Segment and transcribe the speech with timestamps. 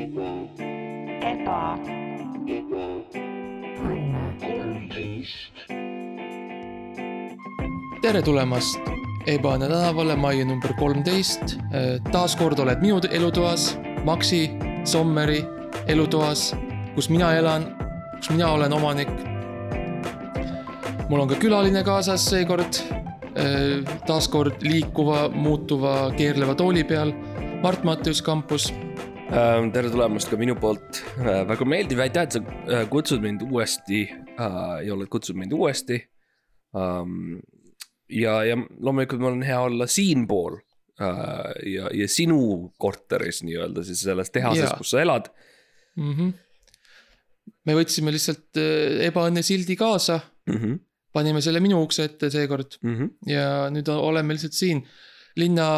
[0.00, 1.78] eba,
[8.02, 8.80] tere tulemast
[9.28, 11.58] Ebane tänavale majja number kolmteist.
[12.12, 14.48] taaskord oled minu elutoas, Maxi
[14.84, 15.44] Sommeri
[15.86, 16.54] elutoas,
[16.94, 17.66] kus mina elan,
[18.16, 19.10] kus mina olen omanik.
[21.08, 22.80] mul on ka külaline kaasas seekord.
[24.06, 27.12] taaskord liikuva, muutuva, keerleva tooli peal.
[27.62, 28.72] Mart Mattius Kampus,
[29.30, 34.80] tere tulemast ka minu poolt, väga meeldiv, aitäh, et sa äh, kutsud mind uuesti äh,
[34.86, 36.00] ja oled kutsunud mind uuesti
[36.74, 37.38] ähm,.
[38.10, 44.02] ja, ja loomulikult mul on hea olla siinpool äh, ja, ja sinu korteris nii-öelda siis
[44.08, 45.30] selles tehases kus sa elad
[45.94, 46.12] mm.
[46.12, 46.32] -hmm.
[47.70, 50.18] me võtsime lihtsalt äh, ebaõnne sildi kaasa,
[50.50, 50.56] mm.
[50.56, 50.80] -hmm.
[51.14, 53.14] panime selle minu ukse ette seekord Mm -hmm.
[53.30, 54.82] ja nüüd oleme lihtsalt siin.
[55.38, 55.68] linna,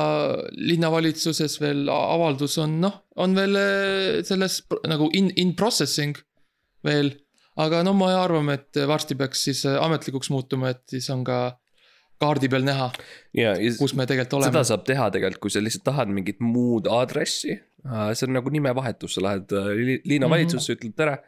[0.56, 6.16] linnavalitsuses veel avaldus on noh, on veel äh, selles nagu in, in processing
[6.86, 7.12] veel.
[7.60, 11.58] aga no me arvame, et varsti peaks siis äh, ametlikuks muutuma, et siis on ka
[12.22, 12.88] kaardi peal näha,
[13.34, 14.68] ja, ja kus me tegelikult oleme seda.
[14.70, 17.58] saab teha tegelikult, kui sa lihtsalt tahad mingit muud aadressi.
[18.14, 21.18] see on nagu nimevahetus, sa lähed äh, li- linnavalitsusse, ütled tere.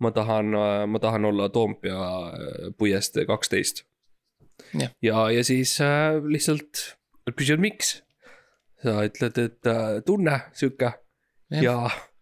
[0.00, 0.52] ma tahan,
[0.92, 3.86] ma tahan olla Toompea äh, puiestee kaksteist.
[4.76, 4.90] Jah.
[5.02, 6.20] ja, ja siis äh,
[7.26, 8.02] lihtsalt küsivad, miks.
[8.82, 10.92] sa ütled, et äh, tunne sihuke
[11.50, 11.62] Jah.
[11.62, 11.76] ja,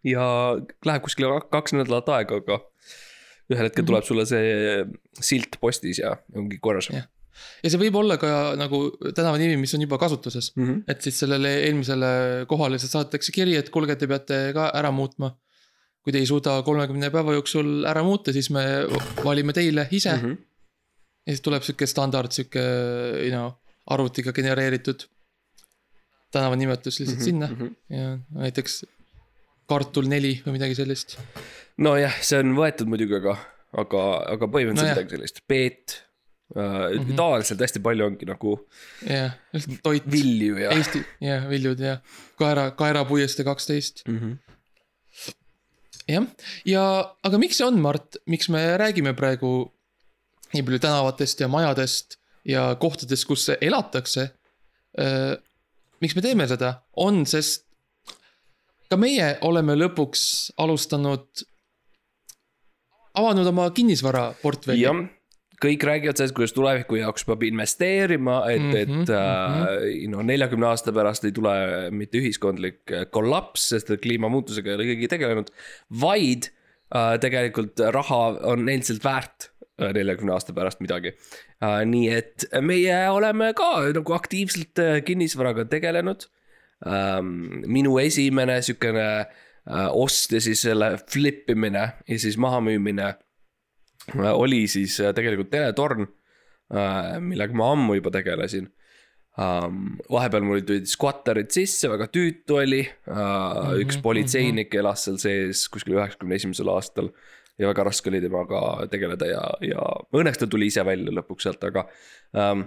[0.07, 0.25] ja
[0.85, 2.59] läheb kuskile kak- kaks nädalat aega, aga
[3.51, 3.87] ühel hetkel Mhm.
[3.91, 4.85] tuleb sulle see
[5.21, 7.03] silt postis ja ongi korras ja
[7.69, 8.79] see võib olla ka nagu
[9.13, 10.53] tänavanimi, mis on juba kasutuses.
[10.55, 10.63] mm.
[10.65, 10.83] -hmm.
[10.87, 15.35] et siis sellele eelmisele kohale lihtsalt saadetakse kiri, et kuulge, te peate ka ära muutma.
[16.05, 18.63] kui te ei suuda kolmekümne päeva jooksul ära muuta, siis me
[19.25, 20.21] valime teile ise mm.
[20.21, 20.35] Mm -hmm.
[20.35, 20.43] -hmm.
[21.27, 22.61] ja siis tuleb sihuke standard, sihuke
[23.21, 23.51] you know,
[23.85, 25.05] arvutiga genereeritud
[26.31, 27.75] tänavanimetus lihtsalt mm -hmm.
[27.89, 28.85] sinna ja näiteks
[29.69, 31.17] kartul neli või midagi sellist.
[31.77, 33.37] nojah, see on võetud muidugi, aga,
[33.83, 34.01] aga,
[34.35, 34.97] aga põhimõtteliselt Nojah.
[34.97, 35.95] midagi sellist, peet
[36.55, 36.99] äh, mm.
[36.99, 37.15] -hmm.
[37.19, 38.57] tavaliselt hästi palju ongi nagu
[39.09, 41.97] jah, lihtsalt toit, vilju ja Eesti, jah, viljud ja
[42.41, 44.03] kaera, kaerapuiestee kaksteist.
[44.07, 44.19] mm.
[44.19, 45.33] -hmm.
[46.07, 46.27] jah,
[46.65, 46.83] ja
[47.23, 49.55] aga miks see on, Mart, miks me räägime praegu
[50.53, 54.29] nii palju tänavatest ja majadest ja kohtadest, kus elatakse.
[56.01, 57.65] miks me teeme seda, on, sest
[58.91, 60.23] ka meie oleme lõpuks
[60.61, 61.45] alustanud,
[63.17, 64.87] avanud oma kinnisvaraportfelli.
[65.55, 70.67] kõik räägivad sellest, kuidas tuleviku jaoks peab investeerima, et mm, -hmm, et äh, no neljakümne
[70.67, 71.53] aasta pärast ei tule
[71.95, 75.49] mitte ühiskondlik äh, kollaps, sest et kliimamuutusega ei ole keegi tegelenud.
[76.01, 76.51] vaid
[76.95, 81.13] äh, tegelikult raha on endiselt väärt äh, neljakümne aasta pärast midagi
[81.63, 81.81] äh,.
[81.87, 86.27] nii et meie oleme ka nagu aktiivselt äh, kinnisvaraga tegelenud
[86.87, 87.65] ähm,.
[87.67, 94.65] minu esimene sihukene äh, ost ja siis selle flip imine ja siis mahamüümine äh, oli
[94.67, 96.07] siis tegelikult teletorn
[97.21, 98.71] millega ma ammu juba tegelesin
[99.37, 99.97] um,.
[100.11, 103.15] vahepeal mul tulid skvatterid sisse, väga tüütu oli uh,.
[103.15, 107.11] Mhm, üks politseinik elas seal sees kuskil üheksakümne esimesel aastal
[107.59, 108.61] ja väga raske oli temaga
[108.91, 109.85] tegeleda ja, ja
[110.15, 111.85] õnneks ta tuli ise välja lõpuks sealt, aga
[112.35, 112.65] um,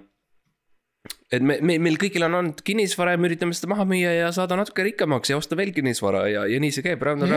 [1.33, 4.33] et me, me, meil kõigil on olnud kinnisvara ja me üritame seda maha müüa ja
[4.35, 7.29] saada natuke rikkamaks ja osta veel kinnisvara ja, ja nii see käib, and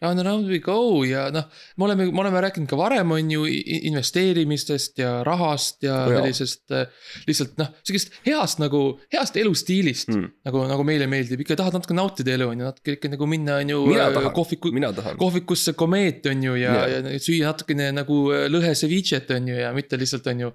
[0.00, 1.44] round and round we go ja noh,
[1.76, 3.44] me oleme, me oleme rääkinud ka varem, on ju
[3.90, 6.20] investeerimistest ja rahast ja Jaa.
[6.20, 6.86] sellisest äh,
[7.28, 10.28] lihtsalt noh, sihukest heast nagu, heast elustiilist mm.
[10.48, 13.58] Nagu, nagu meile meeldib, ikka tahad natuke nautida elu on ju, natuke ikka nagu minna
[13.60, 15.18] on ju mina äh, tahan kohviku, mina tahan.
[15.20, 17.02] kohvikusse komeet on ju ja, ja.
[17.04, 20.52] Ja süüa natukene nagu äh, lõhe ceviche't on ju ja mitte lihtsalt on ju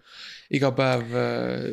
[0.54, 1.64] iga päev äh,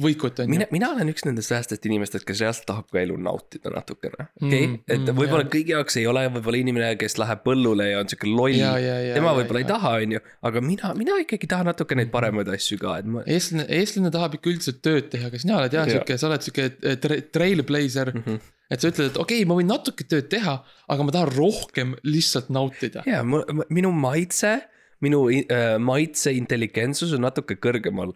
[0.00, 3.18] võikut on ju mina, mina olen üks nendest vähestest inimestest, kes reaalselt tahab ka elu
[3.20, 4.62] nautida natukene, okei?
[4.70, 8.08] Mm,, et mm, võib-olla kõigi jaoks ei ole võib-olla inimene, kes läheb põllule ja on
[8.10, 8.56] sihuke loll.
[8.56, 12.80] Tema võib-olla ei taha, on ju, aga mina, mina ikkagi tahan natuke neid paremaid asju
[12.80, 13.24] ka, et ma.
[13.36, 16.70] eestlane, eestlane tahab ikka üldiselt tööd teha, aga sina oled jah sihuke, sa oled sihuke
[16.70, 18.22] äh, tra- trailblazer mm.
[18.24, 18.54] -hmm.
[18.70, 20.56] et sa ütled, et okei okay,, ma võin natuke tööd teha,
[20.88, 23.04] aga ma tahan rohkem lihtsalt nautida.
[23.04, 24.56] ja minu maitse,
[25.04, 28.14] minu äh, maitse intelligentsus on natuke kõrgemal.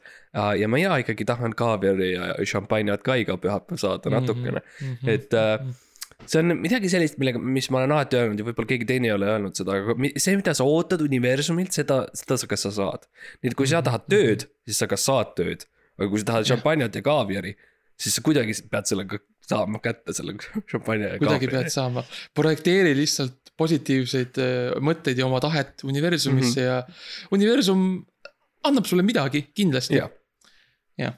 [0.59, 5.09] ja mina ikkagi tahan kaaviari ja šampanjat ka iga pühapäev saada natukene mm, -hmm.
[5.09, 5.59] et äh,
[6.27, 9.15] see on midagi sellist, millega, mis ma olen alati öelnud ja võib-olla keegi teine ei
[9.15, 13.07] ole öelnud seda, aga see, mida sa ootad universumilt, seda, seda sa, kas sa saad.
[13.41, 15.67] nii et kui sa tahad tööd, siis sa kas saad tööd,
[15.99, 17.55] aga kui sa tahad šampanjat ja kaaviari,
[18.01, 20.37] siis sa kuidagi pead sellega saama kätte selle
[20.73, 21.75] šampanja ja kuidagi kaaviari pead.
[21.77, 22.05] saama,
[22.37, 26.71] projekteeri lihtsalt positiivseid äh, mõtteid ja oma tahet universumisse mm -hmm.
[26.71, 27.89] ja universum
[28.69, 29.97] annab sulle midagi kindlasti.
[29.97, 30.11] jah,
[30.99, 31.15] jah,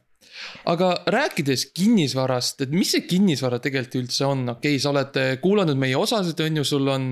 [0.71, 5.35] aga rääkides kinnisvarast, et mis see kinnisvara tegelikult üldse on, okei okay,, sa oled äh,
[5.43, 7.11] kuulanud meie osasid, on ju, sul on,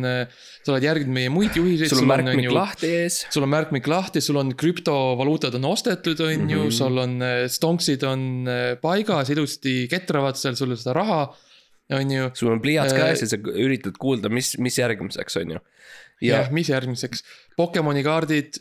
[0.64, 1.90] sa oled järginud meie muid juhiseid.
[1.90, 3.20] sul on märkmik lahti ees.
[3.30, 6.70] sul on märkmik lahti, sul on krüptovaluutad on ostetud, on ju, Mhm.
[6.70, 11.22] sul on äh, stonksid on äh, paigas, ilusti ketravad seal sulle seda raha,
[11.96, 12.30] on ju.
[12.38, 15.60] sul on pliiats Äh, käes ja sa üritad kuulda, mis, mis järgmiseks on ju.
[16.20, 17.24] ja jah, mis järgmiseks,
[17.56, 18.60] Pokemoni kaardid,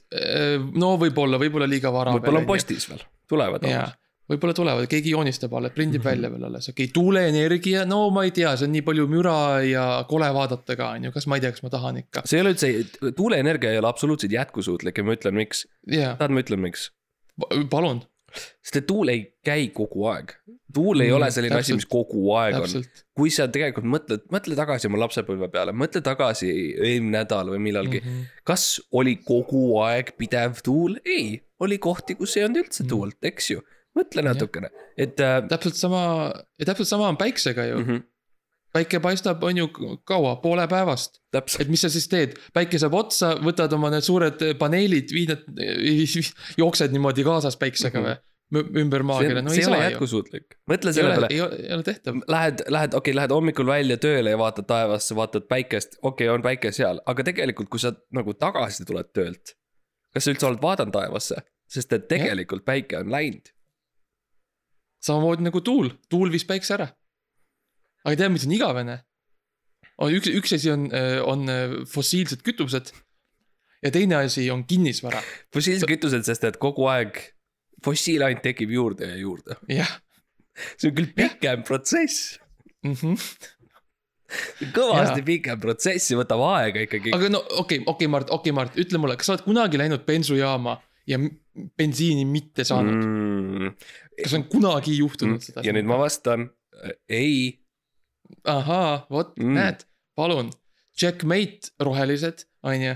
[0.80, 2.14] no võib-olla, võib-olla liiga vara.
[2.16, 3.98] võib-olla on postis veel, tulevad alles.,
[4.30, 6.06] võib-olla tulevad, keegi joonistab alles, prindib mm.
[6.06, 6.12] -hmm.
[6.12, 9.38] välja veel alles, okei okay,, tuuleenergia, no ma ei tea, see on nii palju müra
[9.66, 12.24] ja kole vaadata ka, on ju, kas ma ei tea, kas ma tahan ikka.
[12.30, 12.72] see ei ole üldse,
[13.18, 15.66] tuuleenergia ei ole absoluutselt jätkusuutlik ja ma ütlen, miks.
[15.90, 16.92] jaa, tahad, ma ütlen, miks?
[17.74, 18.04] palun,
[18.64, 20.34] sest et tuul ei käi kogu aeg.
[20.74, 21.90] tuul ei Mm, ole selline asi, mis täpselt.
[22.10, 22.62] kogu aeg on.
[22.62, 23.04] täpselt.
[23.18, 28.00] kui sa tegelikult mõtled, mõtle tagasi oma lapsepõlve peale, mõtle tagasi eelmine nädal või millalgi
[28.04, 28.08] mm.
[28.10, 28.26] -hmm.
[28.44, 31.00] kas oli kogu aeg pidev tuul?
[31.06, 32.90] ei, oli kohti, kus ei olnud üldse Mhm.
[32.90, 33.62] tuult, eks ju.
[33.98, 35.42] mõtle natukene, et äh,.
[35.50, 36.32] täpselt sama,
[36.66, 37.80] täpselt sama on päiksega ju.
[37.80, 38.04] Mm -hmm.
[38.74, 39.68] Päike paistab, on ju
[40.08, 41.22] kaua, poole päevast.
[41.34, 46.26] et mis sa siis teed, päike saab otsa, võtad oma need suured paneelid, viid need,
[46.58, 48.26] jooksed niimoodi kaasas päiksega või mm?
[48.52, 49.86] ümber maakera, no see ei saa ju.
[49.92, 50.58] jätkusuutlik.
[50.70, 52.20] mõtle selle peale, ei ole, ei ole tehtav.
[52.28, 56.34] lähed, lähed, okei okay,, lähed hommikul välja tööle ja vaatad taevasse, vaatad päikest, okei okay,,
[56.34, 59.56] on päike seal, aga tegelikult, kui sa nagu tagasi tuled töölt.
[60.14, 63.54] kas sa üldse oled vaadanud taevasse, sest et tegelikult päike on läinud.
[65.06, 66.90] samamoodi nagu tuul, tuul viis päikse ära.
[68.06, 68.98] Aga tead, mis on igavene?
[70.00, 70.90] on üks, üks asi on,
[71.28, 72.94] on äh, fossiilsed kütused.
[73.84, 75.24] ja teine asi on kinnisvara,
[75.56, 77.20] fossiilsed kütused, sest et kogu aeg
[77.84, 79.60] fossiil ainult tekib juurde ja juurde.
[79.72, 80.00] jah
[80.78, 82.36] see on küll pikem protsess,
[82.84, 82.94] mm.
[82.94, 83.16] -hmm.
[84.76, 85.28] kõvasti Jaa.
[85.32, 87.14] pikem protsess ja võtab aega ikkagi.
[87.16, 89.46] aga no okei okay,, okei okay, Mart, okei okay, Mart, ütle mulle, kas sa oled
[89.48, 90.78] kunagi läinud bensujaama
[91.10, 91.20] ja
[91.80, 93.64] bensiini mitte saanud mm.?
[93.64, 93.74] Mm,
[94.24, 95.66] kas on kunagi juhtunud seda?
[95.66, 96.50] ja nüüd ma vastan,
[97.10, 97.58] ei,
[98.46, 99.54] ahaa, vot Mm.
[99.54, 99.86] näed,
[100.16, 100.52] palun,
[101.00, 102.96] checkmate rohelised, on ju.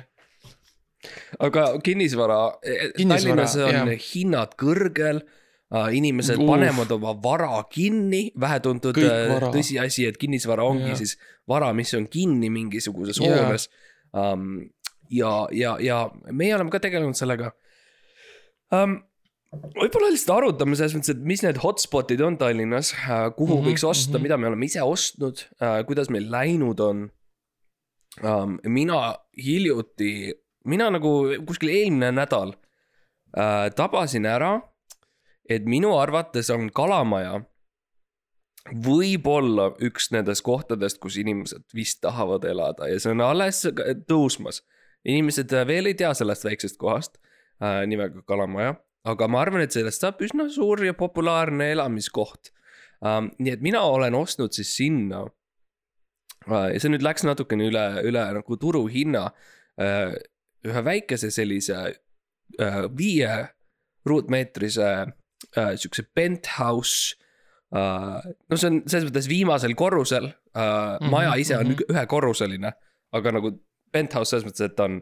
[1.40, 2.40] aga kinnisvara,
[2.98, 4.04] Kinnisvara, Tallinnas on jah.
[4.14, 5.22] hinnad kõrgel
[5.92, 6.46] inimesed Uh.
[6.48, 9.50] panevad oma vara kinni, vähetuntud äh, vara.
[9.52, 10.98] tõsiasi, et kinnisvara ongi Jah.
[10.98, 13.36] siis vara, mis on kinni mingisuguses Jaa.
[13.46, 13.70] hoones
[14.14, 14.70] um,.
[15.10, 17.52] ja, ja, ja meie oleme ka tegelenud sellega
[18.72, 19.02] um,.
[19.54, 23.86] Võib-olla lihtsalt arutame selles mõttes, et mis need hotspot'id on Tallinnas, kuhu mm -hmm, võiks
[23.88, 24.16] osta mm.
[24.16, 24.24] -hmm.
[24.28, 27.08] mida me oleme ise ostnud uh,, kuidas meil läinud on
[28.24, 28.60] um,.
[28.64, 30.34] mina hiljuti,
[30.66, 31.14] mina nagu
[31.48, 34.60] kuskil eelmine nädal uh, tabasin ära,
[35.50, 37.42] et minu arvates on Kalamaja
[38.72, 43.66] võib-olla üks nendest kohtadest, kus inimesed vist tahavad elada ja see on alles
[44.08, 44.64] tõusmas.
[45.04, 47.18] inimesed veel ei tea sellest väiksest kohast
[47.62, 52.52] äh, nimega Kalamaja, aga ma arvan, et sellest saab üsna suur ja populaarne elamiskoht
[53.06, 53.32] ähm,.
[53.40, 55.26] nii et mina olen ostnud siis sinna
[56.48, 59.26] äh, ja see nüüd läks natukene üle, üle nagu turuhinna
[59.82, 60.16] äh,
[60.64, 61.82] ühe väikese sellise
[62.60, 63.34] äh, viie
[64.08, 64.90] ruutmeetrise
[65.58, 67.18] äh, siukse penthouse
[67.76, 68.24] äh,.
[68.24, 71.92] no see on selles mõttes viimasel korrusel äh, mm, -hmm, maja ise on mm -hmm.
[71.92, 72.74] ühekorruseline,
[73.12, 73.58] aga nagu
[73.92, 75.02] penthouse selles mõttes, et on,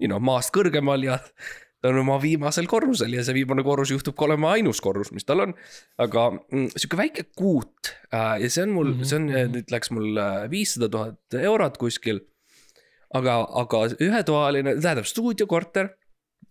[0.00, 1.18] you know, maast kõrgemal ja
[1.82, 5.26] ta on oma viimasel korrusel ja see viimane korrus juhtub ka olema ainus korrus, mis
[5.26, 5.54] tal on.
[6.02, 9.56] aga mm, sihuke väike kuut äh, ja see on mul mm, -hmm, see on mhm.,
[9.56, 10.20] nüüd läks mul
[10.52, 12.22] viissada tuhat eurot kuskil.
[13.12, 15.90] aga, aga ühetoaline, tähendab stuudiokorter,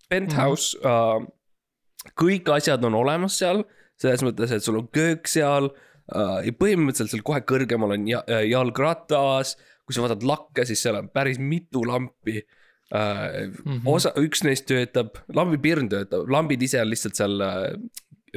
[0.10, 1.24] penthouse mm, -hmm.
[1.24, 3.64] äh, kõik asjad on olemas seal,
[4.02, 8.24] selles mõttes, et sul on köök seal äh, ja põhimõtteliselt seal kohe kõrgemal on ja,
[8.28, 12.58] äh, jalgratas, kui sa vaatad lakke, siis seal on päris mitu lampi äh,.
[12.92, 13.54] Mm.
[13.64, 13.88] -hmm.
[13.88, 17.70] osa, üks neist töötab, lambipirn töötab, lambid ise on lihtsalt seal äh,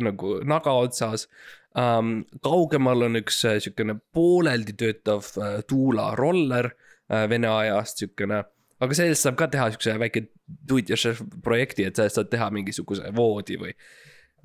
[0.03, 1.29] nagu naga otsas
[1.75, 2.25] um,.
[2.43, 8.45] kaugemal on üks äh, siukene pooleldi töötav äh, tuularoller äh, vene ajast siukene,
[8.81, 12.51] aga sellest saab ka teha siukse väike do it yourself projekti, et sellest saad teha
[12.55, 13.75] mingisuguse voodi või,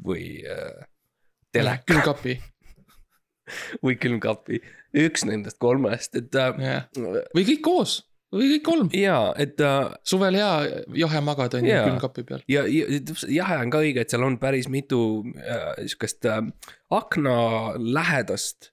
[0.06, 0.86] või äh,
[1.56, 2.38] teleka külmkapi,
[3.86, 4.62] või külmkapi,
[5.06, 6.88] üks nendest kolmest, et äh, jah.
[7.36, 8.00] või kõik koos,
[8.33, 8.89] või kõik kolm.
[8.93, 11.86] ja et äh, suvel hea jahe magada on ju Jaa.
[11.88, 12.43] külmkapi peal.
[12.51, 13.01] ja, ja
[13.39, 15.01] jahe on ka õige, et seal on päris mitu
[15.38, 16.43] äh, sihukest äh,
[17.00, 18.71] aknalähedast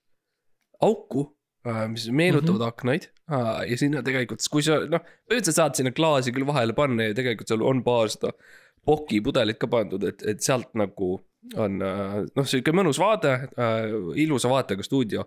[0.85, 1.29] auku
[1.67, 2.69] äh,, mis meenutavad mm -hmm.
[2.69, 7.11] aknaid äh, ja sinna tegelikult, kui sa noh, põhimõtteliselt saad sinna klaasi küll vahele panna
[7.11, 8.33] ja tegelikult seal on paar seda
[8.87, 11.17] pokipudelit ka pandud, et, et sealt nagu
[11.55, 13.91] on äh, noh, sihuke mõnus vaade äh,,
[14.23, 15.27] ilusa vaatega stuudio.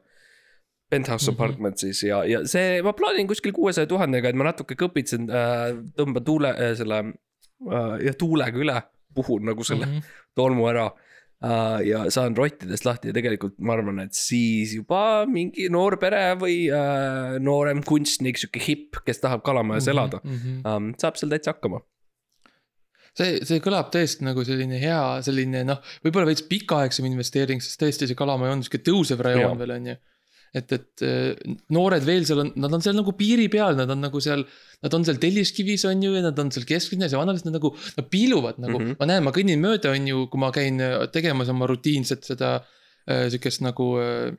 [0.89, 1.37] Penthouse mm Mhm.
[1.37, 1.43] -hmm.
[1.43, 5.75] apartment siis ja, ja see, ma plaanin kuskil kuuesaja tuhandega, et ma natuke kõpitsen äh,,
[5.97, 8.81] tõmban tuule äh, selle äh, jah, tuulega üle,
[9.13, 9.93] puhun nagu selle mm.
[9.93, 10.25] -hmm.
[10.35, 11.79] tolmu ära uh,.
[11.85, 16.57] ja saan rottidest lahti ja tegelikult ma arvan, et siis juba mingi noor pere või
[16.71, 20.35] uh, noorem kunstnik, sihuke hipp, kes tahab kalamajas elada mm.
[20.35, 20.67] -hmm.
[20.67, 21.81] um,, saab seal täitsa hakkama.
[23.17, 28.07] see, see kõlab tõesti nagu selline hea, selline noh, võib-olla veits pikaaegsem investeering, sest tõesti
[28.07, 29.95] see Kalamaja on sihuke tõusev rajoon veel on ju.
[30.55, 34.01] et, et äh, noored veel seal on, nad on seal nagu piiri peal, nad on
[34.05, 34.43] nagu seal,
[34.83, 37.73] nad on seal Telliskivis on ju ja nad on seal kesklinnas ja vanalinnas, nad nagu,
[37.97, 38.85] nad piiluvad nagu mm.
[38.85, 38.99] -hmm.
[38.99, 42.55] ma näen, ma kõnnin mööda, on ju, kui ma käin äh, tegemas oma rutiinset seda
[42.59, 44.31] äh, sihukest nagu äh,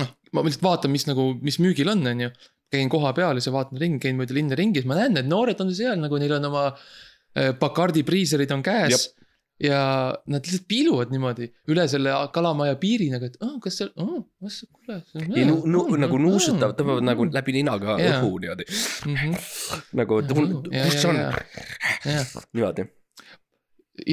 [0.00, 2.30] noh, ma lihtsalt vaatan, mis nagu, mis müügil on, on ju.
[2.72, 5.28] käin koha peal ja siis vaatan ringi, käin mööda linna ringi, siis ma näen, need
[5.30, 9.12] noored on seal nagu neil on oma äh, Bacardi priiserid on käes.
[9.62, 9.80] Ja
[10.28, 14.60] nad lihtsalt piiluvad niimoodi üle selle kalamaja piiri nagu, et oh, kas seal oh,, kas,
[14.68, 14.98] kuule.
[15.16, 18.18] ja nu, nu, nagu nuusutavad, tõmbavad nagu läbi ninaga Jaa.
[18.20, 18.66] õhu niimoodi.
[18.68, 19.16] mm.
[19.22, 19.80] -hmm.
[20.02, 21.20] nagu, kus see on,
[22.52, 22.86] niimoodi.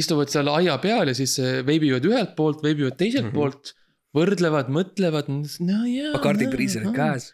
[0.03, 3.31] istuvad seal aia peal ja siis äh, veibivad ühelt poolt, veibivad teiselt mm.
[3.31, 3.35] -hmm.
[3.35, 3.75] poolt.
[4.13, 5.29] võrdlevad, mõtlevad,
[5.65, 6.12] no jaa.
[6.13, 6.93] Bacardi priiser on.
[6.93, 7.31] käes.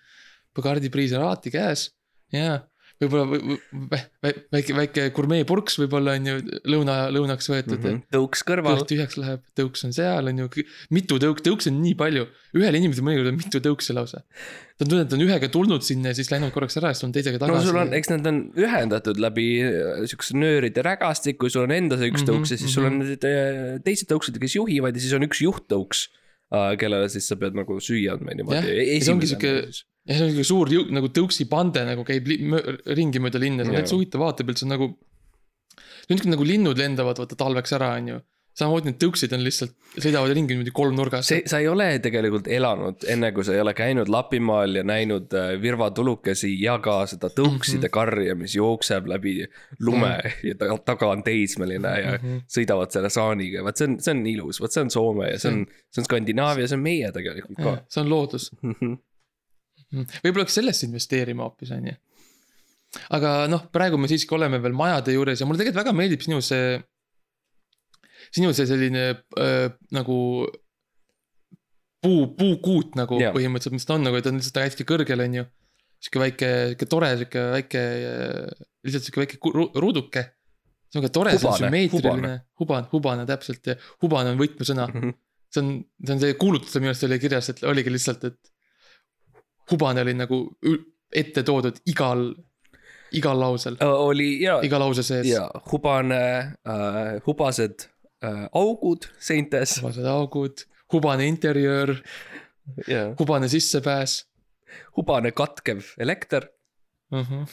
[0.56, 1.90] Bacardi priis on alati käes,
[2.34, 2.62] jaa.
[3.00, 6.36] Võib-olla võ- võ- vä- vä- väike, väike gurmeepurks võib-olla on ju
[6.74, 7.86] lõuna, lõunaks võetud mm.
[7.86, 8.02] -hmm.
[8.16, 10.48] tõuks kõrval tühjaks läheb, tõuks on seal, on ju,
[10.92, 12.26] mitu tõuk-, tõukse on nii palju.
[12.60, 14.20] ühel inimesel mõnikord on mitu tõukse lausa.
[14.78, 16.98] ta on tundnud, et ta on ühega tulnud sinna ja siis läinud korraks ära ja
[16.98, 17.68] siis tulnud teisega no tagasi.
[17.68, 22.24] sul on, eks nad on ühendatud läbi äh, siukse nööride rägastiku, sul on endas üks
[22.24, 25.24] Mhm, tõuks ja siis sul on need äh, teised tõuksed, kes juhivad ja siis on
[25.28, 26.08] üks juhttõuks.
[26.50, 29.00] kellele siis sa pead nagu süüa andma niimoodi.
[29.06, 29.70] see ongi sihuke-
[30.10, 32.60] ja see on sihuke suur jõu- nagu tõuksipande nagu käib mö,
[32.98, 34.90] ringi mööda linna, see on täitsa huvitav vaatepilt, see on nagu.
[36.10, 38.20] niisugune nagu linnud lendavad vaata talveks ära, on ju.
[38.60, 39.72] samamoodi need tõuksid on lihtsalt,
[40.04, 41.28] sõidavad ringi niimoodi kolmnurgas.
[41.30, 45.32] see, sa ei ole tegelikult elanud enne, kui sa ei ole käinud Lapimaal ja näinud
[45.38, 47.94] äh, virvatulukesi ja ka seda tõukside Mhm.
[47.94, 49.46] karja, mis jookseb läbi
[49.80, 50.12] lume
[50.44, 52.42] ja ta, taga on teismeline ja Mhm.
[52.52, 55.52] sõidavad selle saaniga, vaat see on, see on ilus, vot see on Soome ja see
[55.54, 57.78] on, see on Skandinaavia, see on meie tegelikult ka.
[57.88, 58.50] see on loodus.
[59.96, 61.98] Võib-olla peaks sellesse investeerima hoopis, on ju.
[63.18, 66.42] aga noh, praegu me siiski oleme veel majade juures ja mulle tegelikult väga meeldib sinu
[66.46, 66.80] see,
[68.36, 70.18] sinu see selline äh, nagu
[72.04, 73.34] puu, puukuut nagu yeah.
[73.36, 75.46] põhimõtteliselt, mis ta on nagu, et ta on lihtsalt hästi kõrgel, on ju.
[76.00, 77.86] sihuke väike, sihuke tore, sihuke väike,
[78.88, 79.42] lihtsalt sihuke väike
[79.84, 80.30] ruuduke.
[80.90, 84.88] see on ka tore, see on sümmeetriline, hubane, hubane täpselt ja hubane on võtmesõna
[85.54, 85.74] see on,
[86.06, 88.40] see on see kuulutus minu arust oli kirjas, et oligi lihtsalt, et.
[89.72, 90.40] Hubane oli nagu
[91.12, 92.28] ette toodud igal,
[93.18, 95.28] igal lausel, oli ja, iga lause sees.
[95.32, 96.22] ja hubane
[96.68, 97.88] äh,, hubased
[98.24, 101.96] äh, augud seintes hubased augud, hubane interjöör,
[102.88, 104.24] ja hubane sissepääs
[104.98, 106.50] hubane katkev elekter.
[107.12, 107.32] uh.
[107.32, 107.48] -huh.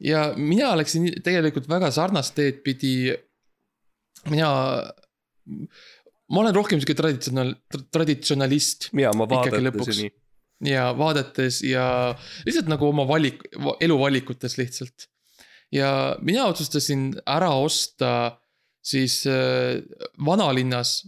[0.00, 3.16] ja mina läksin tegelikult väga sarnast teed pidi.
[4.30, 4.82] mina,
[6.28, 7.54] ma olen rohkem sihuke traditsionaal,
[7.92, 9.28] traditsionalist ja ma
[10.02, 10.10] nii.
[10.72, 11.84] ja vaadates ja
[12.46, 13.44] lihtsalt nagu oma valik,
[13.80, 15.08] eluvalikutes lihtsalt.
[15.72, 18.12] ja mina otsustasin ära osta
[18.84, 19.80] siis äh,
[20.24, 21.02] vanalinnas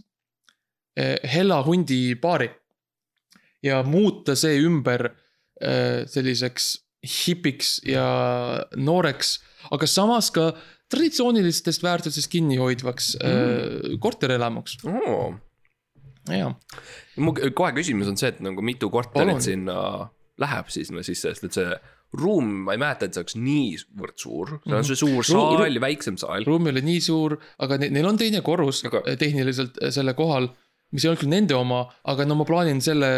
[0.99, 2.49] äh, Hella hundi baari.
[3.63, 5.11] ja muuta see ümber
[5.61, 8.05] äh, selliseks hipiks ja
[8.77, 9.39] nooreks,
[9.73, 10.51] aga samas ka
[10.91, 13.97] traditsioonilistest väärtustest kinni hoidvaks mm.
[14.03, 15.33] korterelamuks, Oh.
[16.29, 16.51] jaa.
[17.17, 19.41] mu kohe küsimus on see, et nagu mitu korterit Palun.
[19.41, 19.77] sinna
[20.41, 21.73] läheb sinna sisse, sest et see
[22.19, 25.81] ruum, ma ei mäleta, et see oleks niivõrd suur, see on see suur saal ja
[25.83, 26.43] väiksem saal.
[26.47, 29.15] ruum ei ole nii suur, aga ne- neil on teine korrus Aga- aga...
[29.21, 30.49] tehniliselt äh, selle kohal,
[30.91, 31.81] mis ei olnud küll nende oma,
[32.11, 33.09] aga no ma plaanin selle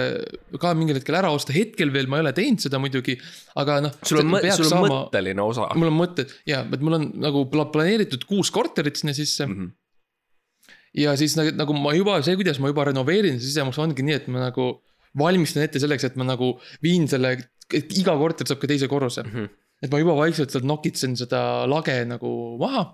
[0.61, 3.15] ka mingil hetkel ära osta, hetkel veel ma ei ole teinud seda muidugi,
[3.59, 3.95] aga noh.
[4.05, 4.91] sul on, sul on saama...
[4.91, 5.69] mõtteline osa.
[5.79, 9.55] mul on mõtted ja, et mul on nagu pla- planeeritud kuus korterit sinna sisse mm.
[9.57, 10.69] -hmm.
[11.01, 14.29] ja siis nagu, nagu ma juba, see, kuidas ma juba renoveerin sisemust, ongi nii, et
[14.29, 14.69] ma nagu
[15.17, 17.35] valmistan ette selleks, et ma nagu viin selle,
[17.73, 19.33] et iga korter saab ka teise korruse mm.
[19.33, 19.49] -hmm.
[19.81, 22.91] et ma juba vaikselt sealt nokitsen seda lage nagu maha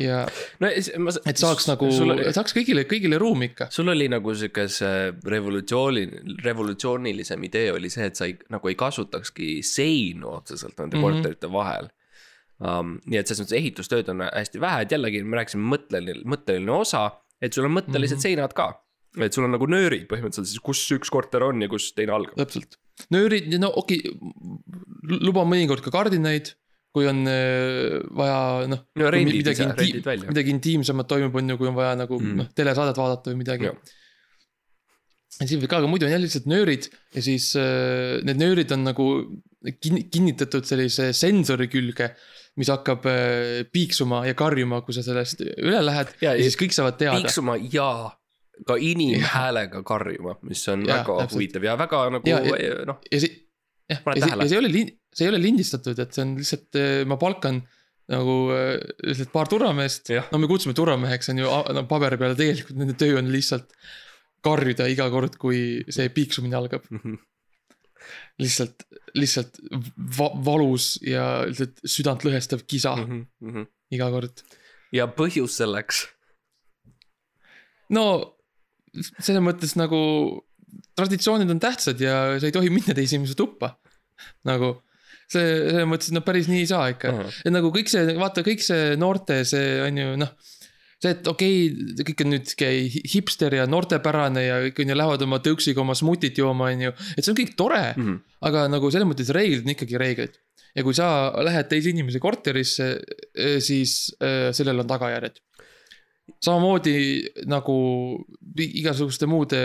[0.00, 0.22] ja
[0.60, 0.70] no
[1.04, 1.12] ma.
[1.26, 3.68] et saaks nagu, saaks kõigile, kõigile ruumi ikka.
[3.74, 6.06] sul oli nagu sihuke see revolutsiooni,
[6.44, 11.02] revolutsioonilisem idee oli see, et sa ei, nagu ei kasutakski seinu otseselt nende mm.
[11.02, 11.20] -hmm.
[11.20, 11.90] korterite vahel
[12.60, 12.96] um,.
[13.04, 17.06] nii et selles mõttes ehitustööd on hästi vähe, et jällegi me rääkisime mõtteline, mõtteline osa,
[17.42, 18.28] et sul on mõttelised mm -hmm.
[18.28, 18.72] seinad ka.
[19.16, 22.36] et sul on nagu nöörid põhimõtteliselt siis, kus üks korter on ja kus teine algab.
[22.36, 22.76] täpselt,
[23.10, 26.54] nöörid, no okei okay,, luban mõnikord ka kardinaid,
[26.96, 28.38] kui on äh, vaja
[28.72, 28.80] noh.
[28.96, 30.30] no rendid ise, rendid välja.
[30.32, 32.36] midagi intiimsemat toimub, on ju, kui on vaja nagu Mm.
[32.40, 36.86] noh, telesaadet vaadata või midagi ja siis võib ka, aga muidu on jah lihtsalt nöörid
[37.12, 39.06] ja siis äh, need nöörid on nagu,
[39.84, 42.10] kin- kinnitatud sellise sensori külge,
[42.56, 46.56] mis hakkab äh, piiksuma ja karjuma, kui sa sellest üle lähed ja, Ja- ja siis
[46.60, 47.18] kõik saavad teada.
[47.20, 47.90] piiksuma ja
[48.66, 51.34] ka inimhäälega karjuma, mis on Jaa, väga täpselt.
[51.36, 53.20] huvitav ja väga nagu Ja- ja- noh, ja
[53.90, 54.48] jah, Paned ja see, tähele?
[54.48, 57.62] see ei ole lin-, see ei ole lindistatud, et see on lihtsalt, ma palkan
[58.12, 62.78] nagu äh, lihtsalt paar turvameest no me kutsume turvameheks, on ju no, paberi peal, tegelikult
[62.78, 63.72] nende töö on lihtsalt
[64.46, 66.86] karjuda iga kord, kui see piiksumine algab.
[68.42, 68.84] lihtsalt,
[69.18, 69.58] lihtsalt
[70.18, 73.66] va valus ja lihtsalt südantlõhestav kisa mm -hmm.
[73.96, 74.44] iga kord.
[74.94, 76.06] ja põhjus selleks,
[77.90, 78.04] no
[78.94, 79.98] selles mõttes nagu
[80.96, 83.76] traditsioonid on tähtsad ja sa ei tohi minna teise inimese tuppa.
[84.48, 84.72] nagu
[85.28, 87.22] see, selles mõttes, et no päris nii ei saa ikka uh.
[87.22, 87.40] -huh.
[87.44, 90.32] et nagu kõik see, vaata kõik see noorte, see on ju noh.
[91.02, 92.54] see, et okei okay,, kõik on nüüd
[93.12, 96.94] hipster ja noortepärane ja kõik on ju lähevad oma tõuksiga oma smuutit jooma, on ju.
[97.16, 98.04] et see on kõik tore mm.
[98.04, 98.20] -hmm.
[98.50, 100.38] aga nagu selles mõttes reeglid on ikkagi reeglid.
[100.76, 101.08] ja kui sa
[101.42, 102.88] lähed teise inimese korterisse,
[103.64, 105.42] siis äh, sellel on tagajärjed
[106.42, 106.96] samamoodi
[107.46, 107.76] nagu
[108.56, 109.60] igasuguste muude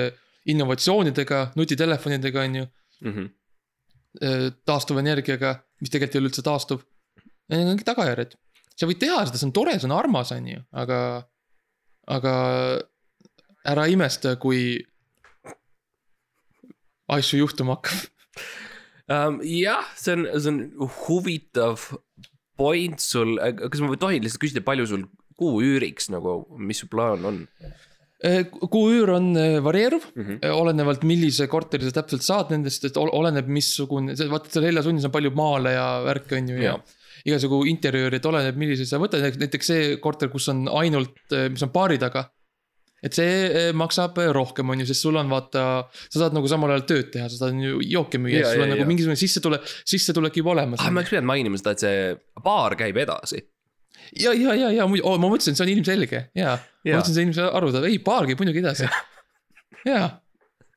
[0.50, 2.66] innovatsioonidega, nutitelefonidega on ju,
[3.02, 3.26] Mhm.
[4.66, 6.82] taastuvenergiaga, mis tegelikult ei ole üldse taastuv.
[7.50, 8.36] Need on kõik tagajärjed.
[8.76, 11.28] sa võid teha seda, see on tore, see on armas, on ju, aga,
[12.08, 12.32] aga
[13.68, 14.80] ära imesta, kui
[17.12, 18.08] asju juhtuma hakkab.
[19.12, 19.40] um,.
[19.46, 21.84] jah, see on, see on huvitav
[22.58, 25.06] point sul, kas ma tohin lihtsalt küsida, palju sul
[25.38, 27.44] kuu üüriks nagu, mis su plaan on
[28.72, 30.24] kuuüür on eh, varieeruv mm?
[30.25, 30.50] -hmm.
[30.54, 35.13] Olenevalt, millise korteri sa täpselt saad nendest, et ol- oleneb, missugune, vaata seal Heljasunnis on
[35.16, 36.80] palju maale ja värke on ju ja, ja
[37.25, 41.18] igasugu interjööri, et oleneb, millise sa võtad, näiteks see korter, kus on ainult,
[41.54, 42.30] mis on baari taga.
[43.01, 45.62] et see maksab rohkem, on ju, sest sul on vaata,
[46.10, 48.70] sa saad nagu samal ajal tööd teha, sa saad ju jooke müüa, Jaa, sul on
[48.70, 50.80] jaa, nagu mingisugune sissetulek, sissetulek juba olemas.
[50.82, 53.42] ah, ma oleks pidanud mainima seda, et see baar käib edasi.
[54.17, 57.00] ja, ja, ja, ja muidu oh,, ma mõtlesin, see on ilmselge ja, ma Jaa.
[57.00, 58.89] mõtlesin, see inimese aru saab, ei baar käib muidugi edasi.
[59.91, 60.01] ja,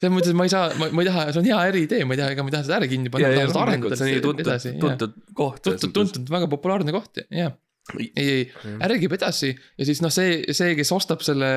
[0.01, 2.17] selles mõttes, et ma ei saa, ma, ma ei taha, see on hea äriidee, ma
[2.17, 4.07] ei taha, ega ma ei taha seda äri kinni panna, ma tahan seda arendada see
[4.07, 5.61] on nii tuntud, tuntud koht.
[5.67, 7.55] tuntud, tuntud, väga populaarne koht, jah.
[7.99, 8.47] ei, ei,
[8.85, 11.51] äri käib edasi ja siis noh, see, see, kes ostab selle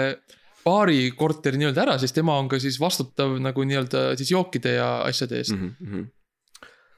[0.68, 4.90] baari korteri nii-öelda ära, siis tema on ka siis vastutav nagu nii-öelda siis jookide ja
[5.08, 5.76] asjade eest mm.
[5.80, 6.08] -hmm.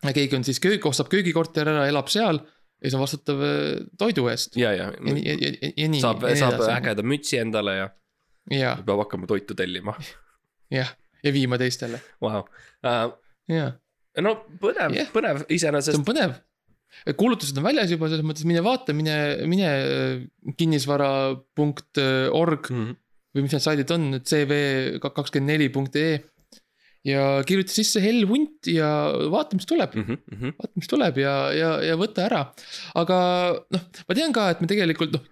[0.07, 2.41] ja keegi on siis köök, ostab köögikorteri ära, elab seal
[2.79, 4.55] ja siis on vastutav äh, toidu eest.
[4.59, 5.33] ja, ja ja nii, ja,
[5.75, 5.99] ja, nii.
[6.03, 6.61] saab, saab.
[6.77, 7.87] ägeda mütsi endale ja
[8.55, 9.93] ja, peab hakkama toitu tellima.
[10.77, 10.89] jah,
[11.23, 12.41] ja viima teistele, Vau,
[13.51, 13.65] ja
[14.23, 16.05] no põnev Jah., põnev see iseenesest on.
[16.07, 16.31] põnev.
[17.19, 19.15] kuulutused on väljas juba selles mõttes, mine vaata, mine,
[19.47, 22.89] mine äh, kinnisvara.org Mhm.
[23.35, 26.13] või mis need saidid on, cv24.ee.
[27.07, 28.89] Ja kirjuta sisse Hell Hunt ja
[29.31, 32.41] vaata, mis tuleb, Mhm, vaata, mis tuleb ja, ja, ja võta ära.
[32.95, 33.17] aga
[33.71, 35.23] noh, ma tean ka, et me tegelikult noh,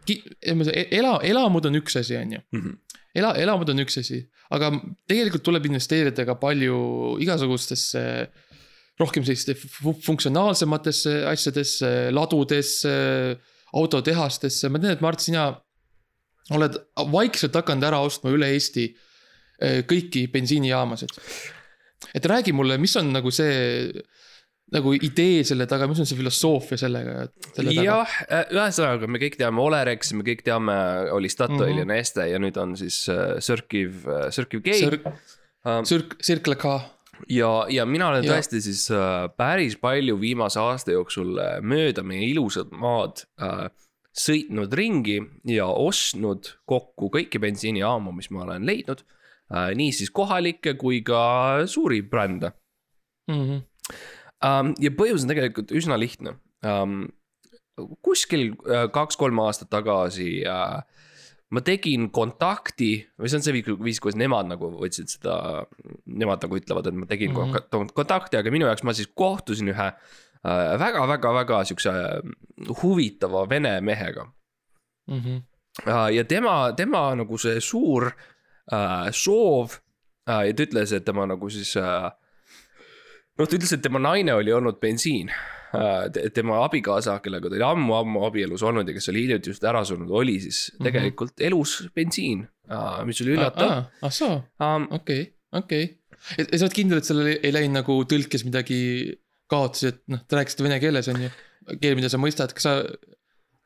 [0.71, 2.77] ela, elamud on üks asi, on ju mhm.
[3.15, 4.21] ela, elamud on üks asi,
[4.53, 4.71] aga
[5.09, 8.03] tegelikult tuleb investeerida ka palju igasugustesse
[8.97, 12.93] rohkem selliste fu- funktsionaalsematesse asjadesse, ladudesse,
[13.77, 15.49] autotehastesse, ma tean, et Mart, sina
[16.55, 16.79] oled
[17.11, 21.13] vaikselt hakanud ära ostma üle Eesti eh, kõiki bensiinijaamasid.
[22.15, 23.91] Et räägi mulle, mis on nagu see
[24.75, 27.85] nagu idee selle taga, mis on see filosoofia sellega, selle taga?
[27.85, 28.15] jah,
[28.51, 30.75] ühesõnaga me kõik teame Olerexi, me kõik teame,
[31.15, 31.77] oli Statoil mm Mhm.
[31.77, 31.79] -hmm.
[31.79, 34.03] ja Neste ja nüüd on siis äh, Cirkiv,
[34.35, 34.99] Cirkiv K Sir-
[35.65, 35.85] um,.
[35.85, 36.65] Sirk, Circle K,
[37.29, 38.33] ja, ja mina olen Ja.
[38.35, 43.69] tõesti siis äh, päris palju viimase aasta jooksul äh, mööda meie ilusat maad äh,
[44.17, 49.16] sõitnud ringi ja ostnud kokku kõiki bensiinijaamu, mis ma olen leidnud äh,.
[49.49, 52.51] Nii siis kohalikke kui ka suuri brände
[53.27, 53.61] Mhm.
[54.43, 54.73] um,.
[54.79, 57.07] ja põhjus on tegelikult üsna lihtne um,.
[58.01, 60.81] kuskil äh, kaks-kolm aastat tagasi äh,
[61.53, 65.65] ma tegin kontakti või see on see viis, kuidas nemad nagu võtsid seda,
[66.05, 67.53] nemad nagu ütlevad, et ma tegin mm.
[67.53, 67.91] -hmm.
[67.95, 74.27] kontakti, aga minu jaoks ma siis kohtusin ühe äh, väga-väga-väga siukse äh, huvitava vene mehega
[75.07, 75.37] Mhm.
[75.87, 76.09] äh,.
[76.15, 78.11] ja tema, tema nagu see suur
[78.73, 79.77] äh, soov
[80.29, 82.07] äh, ja ta ütles, et tema nagu siis äh,
[83.37, 85.29] noh, ta ütles, et tema naine oli olnud bensiin
[85.75, 86.29] äh,.
[86.33, 90.09] tema abikaasa, kellega ta oli ammu-ammu abielus olnud ja kes oli hiljuti just ära surnud,
[90.15, 90.83] oli siis Mhm.
[90.87, 94.87] tegelikult elus bensiin äh,, mis oli üllatav ah soo, um,.
[94.91, 95.85] okei, okei.
[96.37, 98.79] ja sa oled kindel, et sellel ei- läinud nagu tõlkes midagi
[99.51, 101.29] kaotusi, et noh, te rääkisite vene keeles on ju,
[101.81, 102.73] keel, mida sa mõistad, kas sa,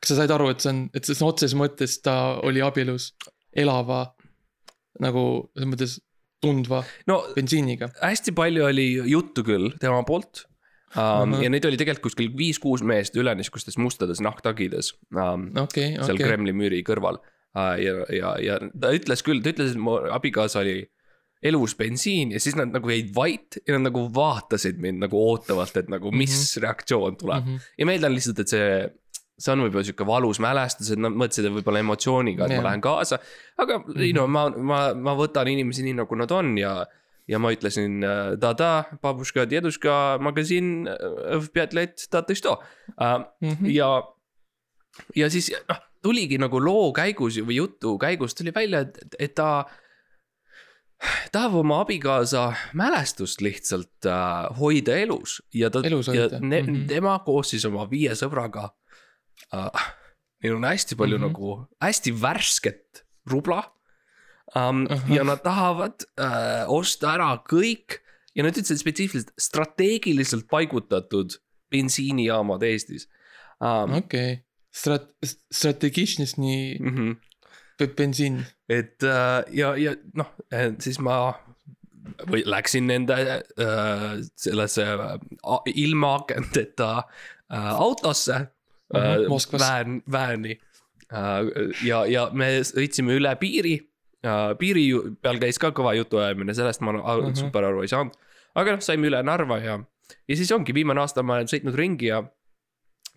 [0.01, 3.11] kas sa said aru, et see on, et see on otseses mõttes ta oli abielus
[3.53, 4.03] elava
[4.99, 5.25] nagu
[5.56, 5.97] selles mõttes
[6.41, 10.45] tundva no bensiiniga hästi palju oli juttu küll tema poolt
[10.95, 11.36] um,.
[11.36, 11.43] Ahah.
[11.45, 15.51] ja neid oli tegelikult kuskil viis-kuus meest üle niisugustes mustades nahktagides um,.
[15.63, 16.25] okei, seal okei.
[16.25, 17.75] Kremli müüri kõrval uh,.
[17.82, 20.82] ja, ja, ja ta ütles küll, ta ütles, et mu abikaasa oli
[21.41, 25.77] elus bensiin ja siis nad nagu jäid vait ja nad nagu vaatasid mind nagu ootavalt,
[25.80, 26.62] et nagu mis mm -hmm.
[26.65, 27.56] reaktsioon tuleb mm.
[27.56, 27.71] -hmm.
[27.77, 28.91] ja ma eeldan lihtsalt, et see,
[29.41, 32.62] see on võib-olla sihuke valus mälestus, et nad mõtlesid, et võib-olla emotsiooniga, et ja.
[32.62, 33.19] ma lähen kaasa.
[33.58, 34.15] aga mm -hmm.
[34.15, 36.86] no ma, ma, ma võtan inimesi nii, nagu nad on ja,
[37.27, 42.63] ja ma ütlesin äh, tada, babuška, deduška, magasin, äh, vpjatlet, tata što uh,.
[43.01, 43.71] Äh, mm -hmm.
[43.71, 44.04] ja,
[45.15, 49.65] ja siis noh, tuligi nagu loo käigus või jutu käigus tuli välja, et, et ta
[51.32, 56.88] tahab oma abikaasa mälestust lihtsalt äh, hoida elus ja ta, ja ne, mm -hmm.
[56.88, 58.69] tema koos siis oma viie sõbraga
[59.54, 59.89] äh,.
[60.41, 61.23] Neil on hästi palju mm.
[61.23, 61.27] -hmm.
[61.27, 63.63] nagu, hästi värsket rubla
[64.56, 64.88] um,.
[64.89, 65.12] Ahah.
[65.12, 68.01] ja nad tahavad äh, osta ära kõik
[68.36, 71.38] ja nad ütlesid spetsiifiliselt strateegiliselt paigutatud
[71.69, 73.08] bensiinijaamad Eestis
[73.60, 73.93] um,.
[73.93, 74.41] okei,
[74.73, 75.13] strat-,
[75.51, 77.15] strateegični Mm -hmm.
[77.95, 78.45] bensiin.
[78.69, 80.34] et äh, ja, ja noh,
[80.80, 81.34] siis ma
[82.30, 88.47] või läksin nende äh, sellesse äh, ilma akendeta äh, autosse
[88.93, 89.62] Mhm, äh,, Moskvas.
[89.62, 90.58] vään, vääni
[91.13, 91.77] äh,.
[91.86, 93.77] ja, ja me sõitsime üle piiri
[94.25, 94.51] äh,.
[94.60, 94.88] piiri
[95.21, 97.36] peal käis ka kõva jutuajamine, sellest ma uh Mhm.
[97.36, 98.13] super aru ei saanud.
[98.56, 99.80] aga noh, saime üle Narva ja,
[100.27, 102.23] ja siis ongi viimane aasta ma olen sõitnud ringi ja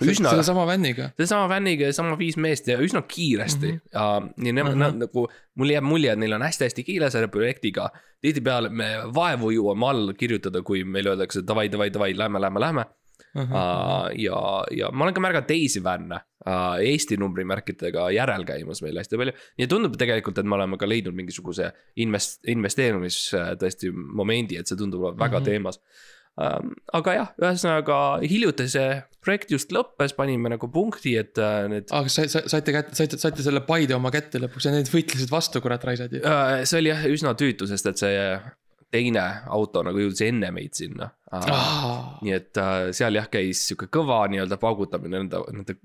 [0.03, 1.11] üsna sedasama vänniga.
[1.17, 3.79] sedasama fänniga ja sama viis meest ja üsna kiiresti mm.
[3.79, 3.91] -hmm.
[3.93, 4.83] ja, ja nemad mm.
[4.83, 4.99] -hmm.
[4.99, 7.91] nagu, mul jääb mulje, et neil on hästi-hästi kiire selle projektiga.
[8.21, 8.85] tihtipeale me
[9.15, 12.85] vaevu jõuame alla kirjutada, kui meile öeldakse davai, davai, davai, lähme, lähme, lähme.
[13.35, 14.39] ja,
[14.71, 19.33] ja ma olen ka märganud teisi vänne uh, Eesti numbrimärkidega järel käimas meil hästi palju.
[19.59, 24.67] ja tundub tegelikult, et me oleme ka leidnud mingisuguse invest-, investeerimis äh, tõesti momendi, et
[24.71, 25.45] see tundub olevat väga mm Mhm.
[25.45, 25.51] -hmm.
[25.51, 25.81] teemas
[26.39, 26.73] um,.
[26.93, 32.09] aga jah, ühesõnaga hiljuti see projekt just lõppes, panime nagu punkti, et uh, need aga
[32.09, 35.61] sa- sa- saite kätte, saite, saite selle Paide oma kätte lõpuks ja need võitlesid vastu,
[35.61, 36.21] kurat, raisad ju.
[36.23, 38.41] Äh, see oli jah üsna tüütu, sest et see
[38.95, 42.15] teine auto nagu jõudis enne meid sinna uh,.
[42.25, 45.77] nii et uh, seal jah, käis sihuke kõva nii-öelda paugutamine nende, nende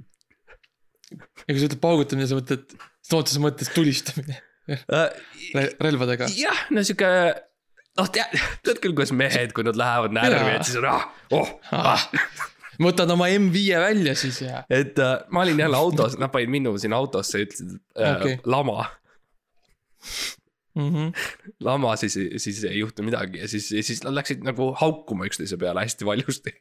[1.10, 2.78] ja kui sa ütled paugutamine, sa mõtled
[3.10, 4.38] sõna otseses mõttes tulistamine
[4.70, 6.30] re- relvadega.
[6.38, 7.10] jah, no sihuke,
[8.00, 11.52] noh tead, tead küll, kuidas mehed, kui nad lähevad närvi, et siis on ah, oh
[11.76, 12.06] ah..
[12.80, 14.64] võtad oma M5 välja siis ja.
[14.70, 18.14] et uh, ma olin jälle autos, nad panid minu sinna autosse ja ütlesid Okei.
[18.14, 18.38] okay.
[18.46, 18.86] lama,
[20.80, 21.14] Mm -hmm.
[21.66, 25.82] lama, siis, siis ei juhtu midagi ja siis, siis nad läksid nagu haukuma üksteise peale
[25.82, 26.54] hästi valjusti.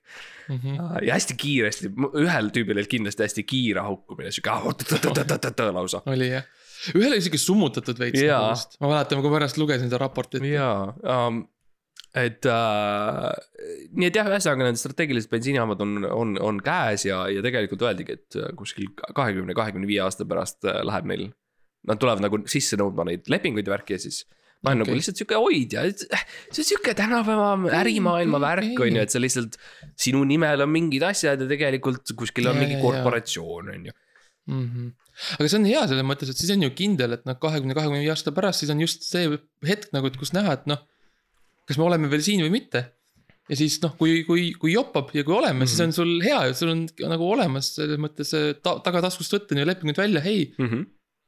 [0.49, 1.05] Mm -hmm.
[1.07, 1.90] ja hästi kiiresti,
[2.23, 6.03] ühel tüübil oli kindlasti hästi kiire haukumine, sihuke ah, oot-oot-oot-oot-oot lausa.
[6.07, 6.49] oli jah.
[6.94, 8.81] ühel oli siuke summutatud veits nagu vist.
[8.81, 10.44] ma mäletan, kui pärast lugesin seda raportit.
[10.44, 11.44] jaa um,,
[12.16, 13.33] et uh,
[13.92, 18.18] nii et jah, ühesõnaga need strateegilised bensiinijaamad on, on, on käes ja, ja tegelikult öeldigi,
[18.18, 21.29] et äh, kuskil kahekümne, kahekümne viie aasta pärast äh, läheb neil.
[21.88, 24.24] Nad tulevad nagu sisse nõudma neid lepinguid ja värki ja siis
[24.59, 24.90] ma olen okay.
[24.90, 29.59] Nagu lihtsalt sihuke hoidja, see on sihuke tänapäeva ärimaailma värk on ju, et sa lihtsalt.
[29.98, 33.94] sinu nimel on mingid asjad ja tegelikult kuskil on Jaa, mingi korporatsioon on ju.
[34.51, 34.66] mm.
[34.66, 34.90] -hmm.
[35.38, 38.03] aga see on hea selles mõttes, et siis on ju kindel, et noh, kahekümne, kahekümne
[38.03, 39.31] viie aasta pärast, siis on just see
[39.66, 40.83] hetk nagu, et kus näha, et noh.
[41.68, 42.88] kas me oleme veel siin või mitte.
[43.48, 45.70] ja siis noh, kui, kui, kui jopab ja kui oleme mm, -hmm.
[45.70, 49.70] siis on sul hea ja sul on nagu olemas selles mõttes ta, tagataskust võtta nii
[49.70, 50.51] lepingud välja, hei.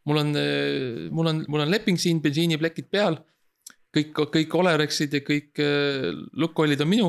[0.08, 0.34] Mul on,
[1.12, 3.18] mul on, mul on leping siin, bensiiniplekid peal.
[3.96, 7.08] kõik, kõik Olerexid ja kõik eh, Lukoilid on minu,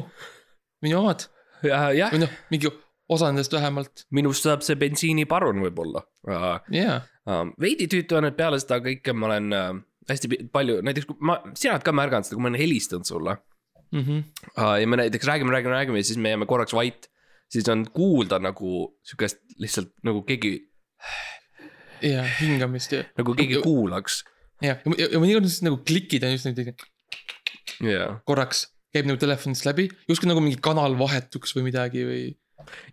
[0.81, 1.27] minu omad
[1.61, 2.71] või noh, mingi
[3.11, 6.57] osa nendest vähemalt, minust saab see bensiiniparun võib-olla uh,.
[6.73, 7.01] jaa.
[7.29, 9.75] Um, veidi tüütu on, et peale seda kõike ma olen uh,
[10.09, 13.37] hästi palju, näiteks kui ma, sina oled ka märganud seda, kui ma olen helistanud sulle
[13.91, 14.17] Mhm.
[14.55, 17.09] uh, ja me näiteks räägime, räägime, räägime ja siis me jääme korraks vait.
[17.51, 20.71] siis on kuulda nagu sihukest lihtsalt nagu keegi,
[22.05, 24.23] ja hingamist ja, nagu keegi Ju- kuulaks.
[24.63, 26.75] ja, ja, ja mõnikord on siis nagu klikid on just niimoodi
[27.91, 32.21] jaa, korraks käib nagu telefonist läbi, justkui nagu mingi kanal vahetuks või midagi või.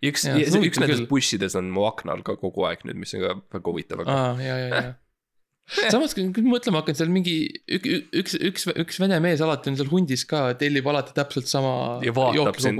[0.01, 1.09] ja üks, üks nendest küll.
[1.11, 4.33] bussidest on mu aknal ka kogu aeg nüüd, mis on ka väga huvitav, aga aa,
[4.43, 5.89] ja, ja, ja.
[5.93, 7.35] samas, kui kui mõtlema hakkan, seal mingi
[7.67, 11.51] ük, ük, üks, üks, üks vene mees alati on seal hundis ka, tellib alati täpselt
[11.51, 11.73] sama
[12.05, 12.79] Ja vaatab sind.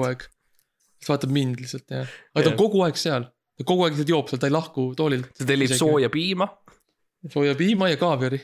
[1.10, 3.28] vaatab mind lihtsalt jah, aga ta on kogu aeg seal,
[3.60, 5.30] ta kogu aeg lihtsalt joob seal, ta ei lahku toolilt.
[5.38, 6.48] ta tellib sooja piima
[7.30, 8.40] sooja piima ja kaaviari.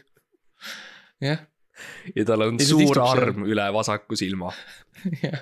[1.24, 1.40] jah,
[2.16, 3.24] ja tal on Ja suur istub seal.
[3.30, 4.52] arm üle vasaku silma.
[5.24, 5.40] jah.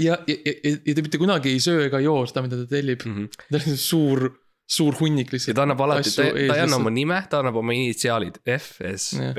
[0.00, 3.04] ja, ja, ja, ja ta mitte kunagi ei söö ega joo seda, mida ta tellib,
[3.06, 3.46] Mm -hmm.
[3.52, 4.24] ta on suur,
[4.68, 5.56] suur hunnik ja lihtsalt.
[5.56, 9.38] ta annab alati, ta, ta ei anna oma nime, ta annab oma initsiaalid FSB.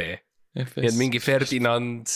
[0.60, 2.08] nii et mingi Ferdinand,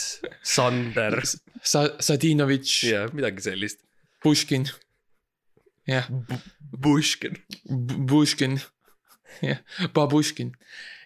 [0.44, 1.22] Sander
[1.64, 3.80] Sa-, Sadinovitš ja midagi sellist.
[5.88, 5.92] Pushkin.
[5.92, 6.08] jah,
[6.82, 7.38] Pushkin.
[8.10, 8.60] Pushkin.
[9.42, 9.60] jah,
[9.96, 10.52] Babushkin.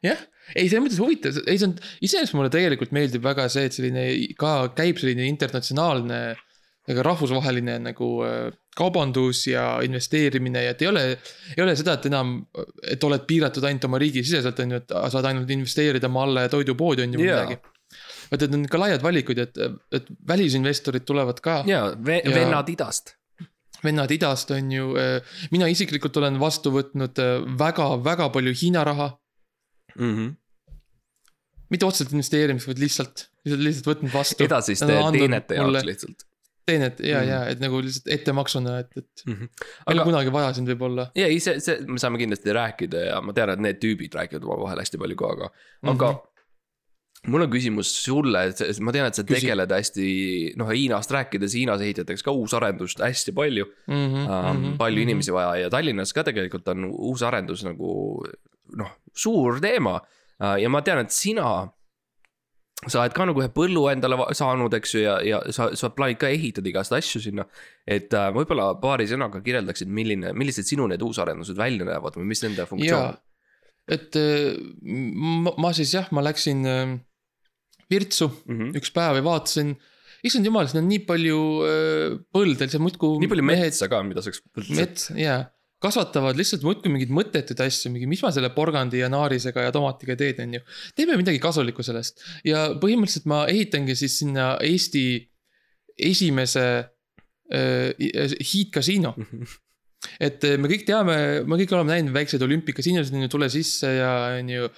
[0.05, 0.19] jah,
[0.55, 4.03] ei, selles mõttes huvitav, ei see on, iseenesest mulle tegelikult meeldib väga see, et selline
[4.39, 6.19] ka käib selline internatsionaalne,
[6.87, 11.01] ega rahvusvaheline nagu äh, kaubandus ja investeerimine ja et ei ole,
[11.57, 12.37] ei ole seda, et enam,
[12.87, 17.17] et oled piiratud ainult oma riigisiseselt, on ju, et saad ainult investeerida Malle toidupoodi on
[17.17, 17.41] ju Jaa.
[17.43, 17.57] midagi.
[18.31, 19.57] vaid et on ka laiad valikud, et,
[19.99, 23.15] et välisinvestorid tulevad ka, ja Ja- vennad idast.
[23.83, 24.89] Vennad idast on ju,
[25.51, 27.19] mina isiklikult olen vastu võtnud
[27.59, 29.11] väga-väga palju Hiina raha.
[29.95, 30.15] mm.
[30.15, 30.33] -hmm.
[31.69, 34.43] mitte otseselt investeerimiseks, vaid lihtsalt, lihtsalt, lihtsalt võtnud vastu.
[34.43, 36.27] edasiste teenete jaoks lihtsalt
[36.67, 39.33] teened ja mm., ja et nagu lihtsalt ettemaksuna, et, et mm.
[39.33, 39.67] -hmm.
[39.85, 41.09] aga kunagi vaja sind võib-olla.
[41.15, 44.47] ja ei, see, see, me saame kindlasti rääkida ja ma tean, et need tüübid räägivad
[44.47, 45.51] omavahel hästi palju ka, aga,
[45.93, 46.25] aga Mhm.
[47.27, 49.41] Mul on küsimus sulle, et ma tean, et sa Küsi.
[49.43, 50.09] tegeled hästi,
[50.59, 54.77] noh Hiinast rääkides, Hiinas ehitatakse ka uusarendust hästi palju Mm -hmm, um,.
[54.77, 58.23] palju inimesi vaja ja Tallinnas ka tegelikult on uusarendus nagu
[58.75, 60.01] noh, suur teema.
[60.61, 61.67] ja ma tean, et sina,
[62.85, 66.19] sa oled ka nagu ühe põllu endale saanud, eks ju, ja, ja sa, sa plaanid
[66.21, 67.47] ka ehitada igast asju sinna.
[67.87, 72.43] et äh, võib-olla paari sõnaga kirjeldaksid, milline, millised sinu need uusarendused välja näevad või mis
[72.45, 73.15] nende funktsioon jaa,
[73.97, 76.97] et äh, ma, ma siis jah, ma läksin äh,
[77.91, 78.55] Virtsu mm?
[78.55, 78.79] -hmm.
[78.81, 79.75] üks päev ja vaatasin,
[80.27, 83.21] issand jumal, siin on nii palju äh, põlde, seal muudkui.
[83.23, 84.43] nii palju metsa ka, mida saaks.
[84.69, 85.45] mets, jaa,
[85.83, 90.17] kasvatavad lihtsalt muudkui mingeid mõttetuid asju, mingi, mis ma selle porgandi ja naarisega ja tomatiga
[90.19, 90.63] teen, on ju.
[90.97, 95.05] teeme midagi kasulikku sellest ja põhimõtteliselt ma ehitangi siis sinna Eesti
[96.09, 96.65] esimese
[97.53, 97.93] äh,
[98.53, 99.13] hiidkasiino.
[100.27, 103.97] et äh, me kõik teame, me kõik oleme näinud väikseid olümpikasiinosid on ju, tule sisse
[103.99, 104.71] ja on ju.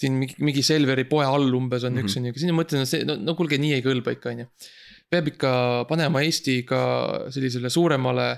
[0.00, 2.08] Siin mingi, mingi Selveri poe all umbes on mm -hmm.
[2.08, 4.44] üks on ju, siis ma mõtlen, see no, no kuulge, nii ei kõlba ikka on
[4.44, 4.46] ju.
[5.10, 5.50] peab ikka
[5.90, 6.80] panema Eesti ka
[7.34, 8.30] sellisele suuremale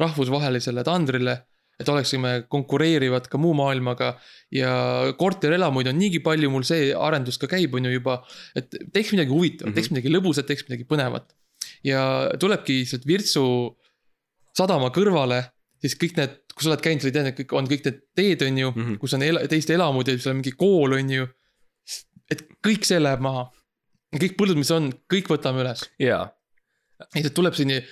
[0.00, 1.42] rahvusvahelisele tandrile.
[1.76, 4.14] et oleksime konkureerivad ka muu maailmaga
[4.50, 4.70] ja
[5.18, 8.22] korterelamuid on niigi palju, mul see arendus ka käib, on ju juba.
[8.56, 9.74] et teeks midagi huvitavat mm, -hmm.
[9.74, 11.34] teeks midagi lõbusat, teeks midagi põnevat.
[11.84, 13.76] ja tulebki sealt Virtsu
[14.56, 15.42] sadama kõrvale,
[15.82, 18.44] siis kõik need, kui sa oled käinud, sa tead, et kõik on kõik need teed,
[18.46, 18.84] on ju mm.
[18.84, 18.98] -hmm.
[19.02, 21.28] kus on ela, teiste elamud ja seal on mingi kool, on ju.
[22.30, 23.50] et kõik see läheb maha.
[24.16, 25.84] kõik põldud, mis on, kõik võtame üles.
[25.98, 26.24] jaa,
[27.14, 27.84] lihtsalt tuleb selline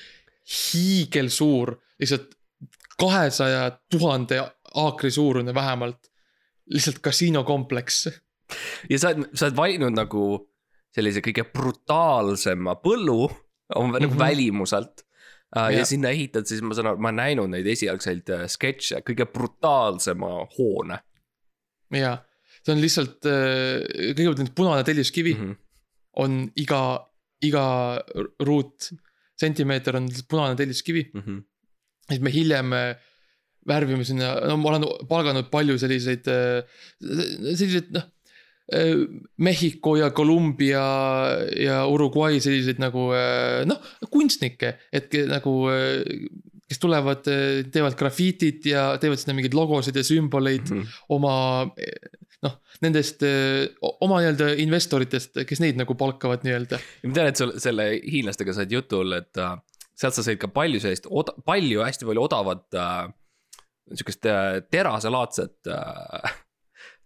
[0.44, 2.34] hiigelsuur, lihtsalt
[3.00, 4.40] kahesaja tuhande
[4.74, 6.10] aakri suurune vähemalt.
[6.66, 8.08] lihtsalt kasiinokompleks.
[8.90, 10.50] ja sa oled, sa oled valinud nagu
[10.94, 13.24] sellise kõige brutaalsema põllu,
[13.74, 14.00] on mm -hmm.
[14.00, 14.18] nagu Mhm.
[14.18, 15.04] välimuselt.
[15.54, 15.88] Ja Jah.
[15.88, 20.32] sinna ehitad siis, ma saan aru, ma olen näinud neid esialgseid äh, sketše, kõige brutaalsema
[20.56, 21.00] hoone
[21.94, 22.16] ja
[22.64, 25.50] see on lihtsalt, kõigepealt nüüd punane telliskivi mm mm.
[25.50, 25.56] -hmm.
[26.24, 26.82] on iga,
[27.44, 27.64] iga
[28.40, 28.88] ruut
[29.40, 31.10] sentimeeter on punane telliskivi.
[31.12, 31.42] Mm -hmm.
[32.08, 32.96] siis me hiljem äh,
[33.68, 36.26] värvime sinna, no ma olen palganud palju selliseid,
[37.00, 38.10] selliseid noh.
[39.44, 40.85] Mehhiko ja Kolumbia
[41.61, 45.61] ja Uruguay selliseid nagu äh, noh, kunstnikke, et nagu.
[46.64, 47.27] kes tulevad,
[47.70, 50.94] teevad grafiitit ja teevad sinna mingeid logosid ja sümboleid Mm -hmm.
[51.12, 51.35] oma
[52.44, 56.81] noh, nendest äh, oma nii-öelda investoritest, kes neid nagu palkavad nii-öelda.
[57.09, 59.57] ma tean, et sul selle hiinlastega said jutul, et äh,
[59.94, 61.09] sealt sa said ka palju sellist
[61.46, 63.05] palju, hästi palju odavat äh,.
[63.92, 66.35] sihukest äh, teraselaadset äh,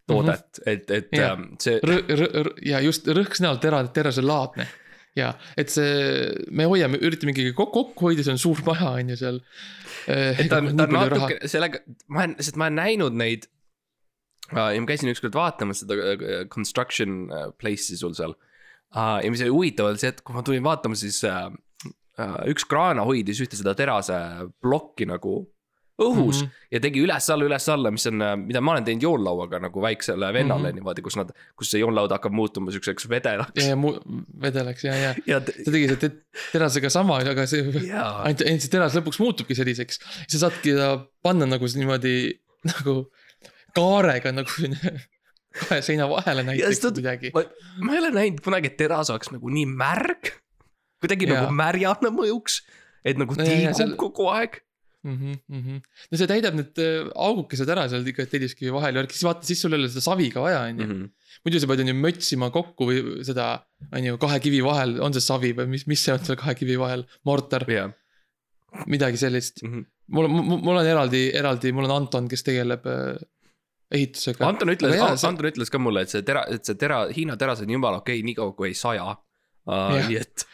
[0.08, 0.72] toodet mm, -hmm.
[0.72, 1.38] et, et Jah.
[1.38, 1.80] äh, see.
[2.66, 4.66] ja just rõhksõnal tera, teraselaadne.
[5.18, 9.14] ja et see, me hoiame, üritame ikkagi kokku, kokku hoida, see on suur maja on
[9.14, 9.40] ju seal.
[10.08, 13.48] et ta on, ta on natuke sellega, ma olen, sest ma olen näinud neid.
[14.52, 18.36] ja ma käisin ükskord vaatamas seda äh, construction äh, place'i sul seal.
[18.94, 21.50] ja mis oli huvitav, oli see, et kui ma tulin vaatama, siis äh,
[22.48, 25.42] üks kraana hoidis ühte seda terasplokki nagu
[25.98, 26.46] õhus mm.
[26.46, 26.66] -hmm.
[26.70, 30.66] ja tegi üles-alla, üles-alla, mis on, mida ma olen teinud joonlauaga nagu väiksele vennale mm.
[30.68, 30.78] -hmm.
[30.78, 33.94] niimoodi, kus nad, kus see joonlaud hakkab muutuma siukseks vedelaks ja, ja mu
[34.42, 36.12] vedelaks ja, ja ja ta tegi see te-
[36.52, 39.98] terasega sama, aga see jaa, ainult, ainult see teras lõpuks muutubki selliseks.
[40.28, 42.16] sa saadki ta panna nagu niimoodi
[42.68, 42.98] nagu
[43.76, 44.70] kaarega nagu
[45.58, 47.32] kahe seina vahele näiteks ta- midagi.
[47.34, 47.44] ma,
[47.92, 50.32] ei ole näinud kunagi, et teras oleks nagu nii märg.
[51.02, 51.42] kuidagi Jaa.
[51.42, 52.62] nagu märjana mõjuks,
[53.06, 54.60] et nagu ja, ja seal- kogu aeg.
[55.04, 55.16] mm.
[55.16, 55.78] -hmm, mm -hmm.
[56.10, 59.62] no see täidab need äh, augukesed ära seal ikka telliskivi vahel ja siis vaata, siis
[59.62, 60.86] sul ei ole seda savi ka vaja, on ju.
[60.86, 61.06] Mhm.
[61.44, 63.46] muidu sa pead on ju mötsima kokku või seda,
[63.92, 66.54] on ju, kahe kivi vahel, on see savi või mis, mis see on seal kahe
[66.58, 67.92] kivi vahel, mortar, jah,
[68.86, 69.62] midagi sellist.
[69.62, 69.86] Mhm.
[70.08, 73.16] mul, mul, mul on eraldi, eraldi, mul on Anton, kes tegeleb äh,
[73.92, 74.46] ehitusega.
[74.46, 77.62] Anton ütles see- Anton ütles ka mulle, et see tera, et see tera, Hiina teras
[77.64, 79.14] on jumala okei okay,, niikaua kui ei saja
[79.68, 79.94] uh,.
[80.08, 80.44] Nii et,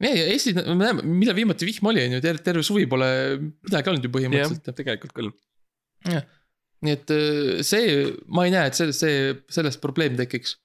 [0.00, 3.08] ja, ja Eestis me näeme, millal viimati vihm oli, on ju, terve, suvi pole
[3.40, 4.74] midagi olnud ju jah, põhimõtteliselt.
[4.78, 5.32] tegelikult küll.
[6.80, 9.16] nii et äh, see, ma ei näe, et see, see,
[9.52, 10.56] sellest probleem tekiks.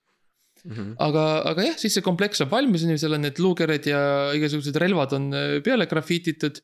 [0.97, 3.99] aga, aga jah, siis see kompleks saab valmis, on ju, seal on need luukerid ja
[4.37, 6.61] igasugused relvad on äh, peale grafititud.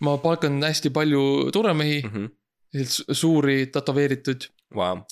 [0.00, 2.30] ma palkan hästi palju turvamehi, Mhm.
[3.12, 5.02] suuri tätoveeritud Vau,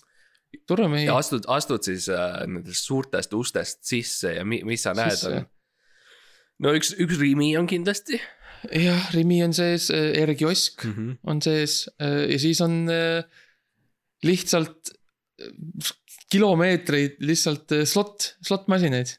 [0.71, 1.17] turvamehi ja.
[1.19, 5.47] astud, astud siis äh, nendest suurtest ustest sisse ja mi, mis sa näed, on.
[6.65, 8.21] No üks, üks Rimi on kindlasti
[8.73, 10.95] jah, Rimi on sees, R-kiosk mm.
[10.97, 11.17] -hmm.
[11.31, 13.25] on sees äh, ja siis on äh,
[14.27, 14.93] lihtsalt
[15.41, 15.93] äh,
[16.33, 19.17] kilomeetreid lihtsalt äh, slot, slot-masinaid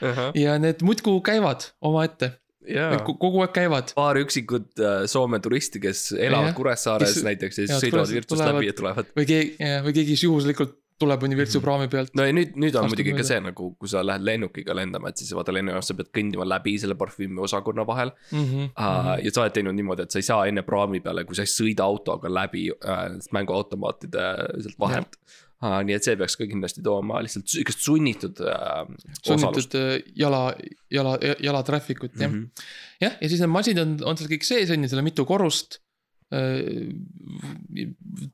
[0.00, 0.30] Uh -huh.
[0.40, 2.30] ja need muudkui käivad omaette,
[2.64, 3.92] jaa, kogu aeg käivad.
[3.94, 6.54] paar üksikut äh, Soome turisti, kes elavad Jah.
[6.56, 9.10] Kuressaares Kes- näiteks ja siis sõidavad Virtsust läbi ja tulevad.
[9.18, 11.88] või keegi, või keegi siis juhuslikult tuleb Virtsu Mhm.
[11.90, 12.14] pealt.
[12.14, 15.16] no ja nüüd, nüüd on muidugi ka see nagu, kui sa lähed lennukiga lendama, et
[15.20, 18.70] siis vaata lennujaamas sa pead kõndima läbi selle parfüümiosakonna vahel Mm -hmm.
[18.76, 19.24] uh,.
[19.24, 21.52] ja sa oled teinud niimoodi, et sa ei saa enne praami peale, kui sa ei
[21.52, 24.24] sõida autoga läbi uh, mänguautomaatide
[24.62, 25.16] sealt vahelt
[25.62, 25.80] uh,.
[25.84, 28.86] nii et see peaks ka kindlasti tooma lihtsalt sihukest sunnitud uh,
[29.22, 30.54] sunnitud äh, jala,
[30.90, 32.40] jala, jala traffic'ut jah mm.
[32.40, 32.66] -hmm..
[33.00, 35.24] jah, ja siis need masinad on, on seal kõik sees on ju, seal on mitu
[35.28, 35.80] korrust.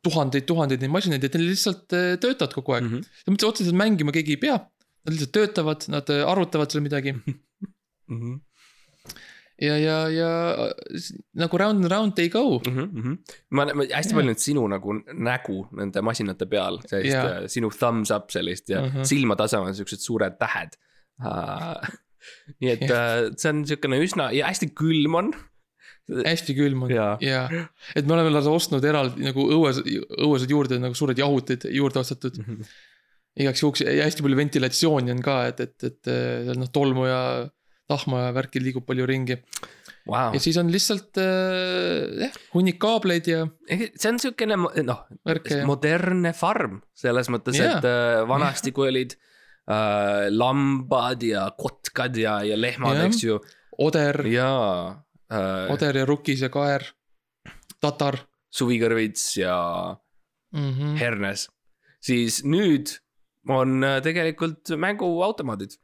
[0.06, 2.96] tuhandeid, tuhandeid neid masinaid, et need lihtsalt äh, töötavad kogu aeg mm.
[2.98, 3.30] -hmm.
[3.34, 4.58] mitte otseselt mängima keegi ei pea.
[5.06, 7.14] Nad lihtsalt töötavad, nad äh, arvutavad seal midagi
[8.08, 8.36] Mhm.
[9.58, 10.30] ja, ja, ja
[10.94, 12.60] s- nagu round and round they go.
[12.66, 13.16] Mhm,
[13.50, 14.18] ma olen ma hästi Jaa.
[14.20, 14.92] palju nüüd sinu nagu
[15.28, 18.98] nägu nende masinate peal, sellist uh, sinu thumbs up sellist ja uh Mhm.
[19.00, 19.04] -huh.
[19.10, 20.76] silmade asemel siuksed suured tähed
[21.24, 21.82] uh.
[22.60, 25.32] nii et uh, see on siukene üsna ja hästi külm on.
[26.06, 27.14] Hästi külm on Jaa.
[27.24, 27.46] ja,
[27.96, 29.80] et me oleme lausa ostnud eraldi nagu õues,
[30.22, 32.38] õuesed juurde nagu suured jahutid juurde ostetud
[33.36, 37.08] igaks juhuks ja hästi palju ventilatsiooni on ka, et, et, et äh, seal noh, tolmu
[37.08, 37.20] ja
[37.90, 39.40] tahma ja värki liigub palju ringi
[40.06, 40.36] Wow.
[40.36, 44.54] ja siis on lihtsalt äh, jah, hunnik kaableid ja see on siukene
[44.86, 51.48] noh, ja modernne farm selles mõttes yeah., et uh, vanasti, kui olid uh, lambad ja
[51.58, 53.10] kotkad ja, ja lehmad, Jah.
[53.10, 53.40] eks ju,
[53.82, 54.94] oder, jaa
[55.30, 55.72] uh,.
[55.74, 56.84] oder ja rukis ja kaer,
[57.80, 58.18] tatar
[58.50, 59.56] suvikõrvits ja
[60.52, 60.70] mm.
[60.70, 60.94] -hmm.
[61.00, 61.48] hernes,
[62.00, 62.98] siis nüüd
[63.48, 65.76] on äh, tegelikult mänguautomaadid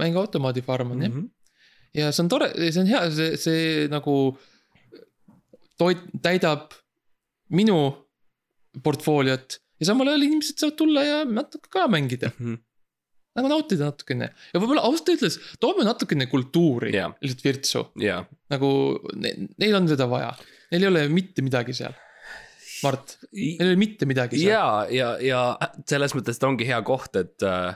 [0.00, 1.02] mänguautomaadi farm on mm.
[1.02, 1.28] jah, -hmm.
[1.94, 4.16] ja see on tore, see on hea, see, see nagu
[5.78, 6.72] toit täidab
[7.50, 7.78] minu
[8.82, 12.32] portfooliot ja samal ajal inimesed saavad tulla ja natuke ka mängida,
[13.38, 14.28] nagu nautida natukene.
[14.52, 17.10] Ja võib-olla ausalt öeldes toome natukene kultuuri Jaa.
[17.22, 18.70] lihtsalt Virtsu, jaa, nagu
[19.16, 20.32] ne, neil on seda vaja,
[20.72, 21.94] neil ei ole mitte midagi seal,
[22.82, 24.50] Mart, neil ei ole mitte midagi seal.
[24.50, 27.72] ja, ja, ja selles mõttes ta ongi hea koht, et äh,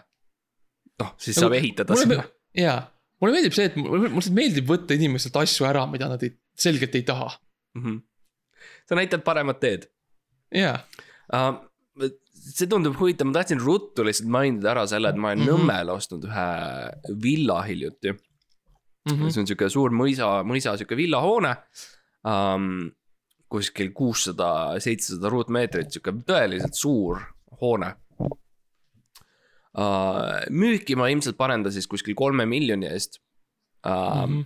[1.00, 2.24] noh, siis Nagu saab ehitada sinna.
[2.58, 2.80] jaa,
[3.22, 6.94] mulle meeldib see, et mulle lihtsalt meeldib võtta inimestelt asju ära, mida nad ei, selgelt
[7.00, 7.30] ei taha,
[7.76, 7.96] Mhm.
[8.88, 9.88] sa näitad paremat teed.
[10.54, 10.78] Jaa.
[11.32, 11.62] Uh,.
[12.46, 15.46] See tundub huvitav, ma tahtsin ruttu lihtsalt mainida ära selle, et ma olen mm.
[15.46, 15.52] -hmm.
[15.56, 16.48] Nõmmel ostnud ühe
[17.22, 18.18] villa hiljuti mm.
[19.10, 19.16] mm.
[19.16, 19.30] -hmm.
[19.30, 21.56] see on sihuke suur mõisa, mõisa sihuke villahoone
[22.26, 22.90] um,.
[23.48, 27.20] kuskil kuussada, seitsesada ruutmeetrit, sihuke tõeliselt suur
[27.60, 27.94] hoone
[29.78, 30.42] uh,.
[30.50, 33.20] müüki ma ilmselt panen ta siis kuskil kolme miljoni eest
[33.86, 34.26] uh,.
[34.26, 34.40] Mhm.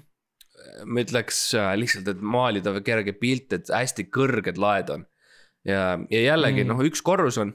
[0.84, 5.06] ma ütleks äh, lihtsalt, et maalida kerge pilt, et hästi kõrged laed on.
[5.64, 6.68] ja, ja jällegi Mm.
[6.68, 7.54] noh, üks korrus on.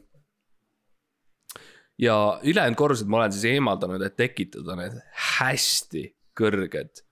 [2.01, 4.97] Ja ülejäänud korrused ma olen siis eemaldanud, et tekitada need
[5.39, 6.05] hästi
[6.35, 7.03] kõrged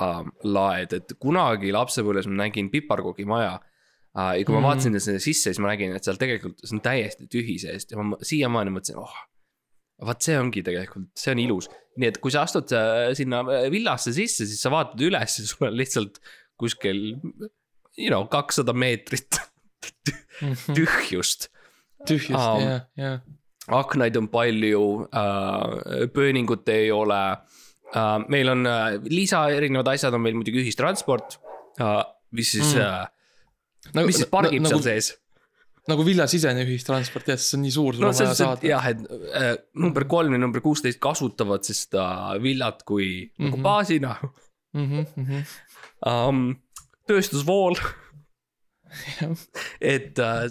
[0.00, 4.38] ähm, laed, et kunagi lapsepõlves ma nägin piparkoogimaja äh,.
[4.40, 4.68] ja kui ma Mhm.
[4.68, 8.00] vaatasin sinna sisse, siis ma nägin, et seal tegelikult see on täiesti tühi seest ja
[8.00, 9.12] ma siiamaani mõtlesin, oh
[10.00, 11.66] vaat see ongi tegelikult, see on ilus,
[12.00, 15.66] nii et kui sa astud äh, sinna villasse sisse, siis sa vaatad üles ja sul
[15.68, 16.16] on lihtsalt
[16.56, 17.02] kuskil,
[17.98, 19.36] you know, kakssada meetrit
[20.76, 21.50] tühjust.
[22.08, 22.60] tühjust Aa.
[22.60, 23.12] ja, ja,
[23.70, 27.20] aknaid on palju äh,, pööningut ei ole
[27.94, 28.18] äh,.
[28.28, 31.38] meil on äh, lisa erinevad asjad on meil muidugi ühistransport
[31.80, 32.80] äh,, mis siis Mm.
[32.80, 33.08] äh,,
[33.94, 35.12] nagu, mis siis pargib nagu, seal sees.
[35.88, 38.66] nagu villasisene ühistransport jah, sest see on nii suur, sul no on vaja saada.
[38.68, 39.00] jah, et
[39.34, 42.04] äh, number kolm ja number kuusteist kasutavad siis seda
[42.42, 43.44] villat kui mm -hmm.
[43.50, 43.62] nagu Mhm.
[43.62, 44.16] baasina
[44.72, 45.42] Mhm,
[46.06, 46.56] um,.
[47.08, 47.74] tööstusvool,
[49.80, 50.50] et äh,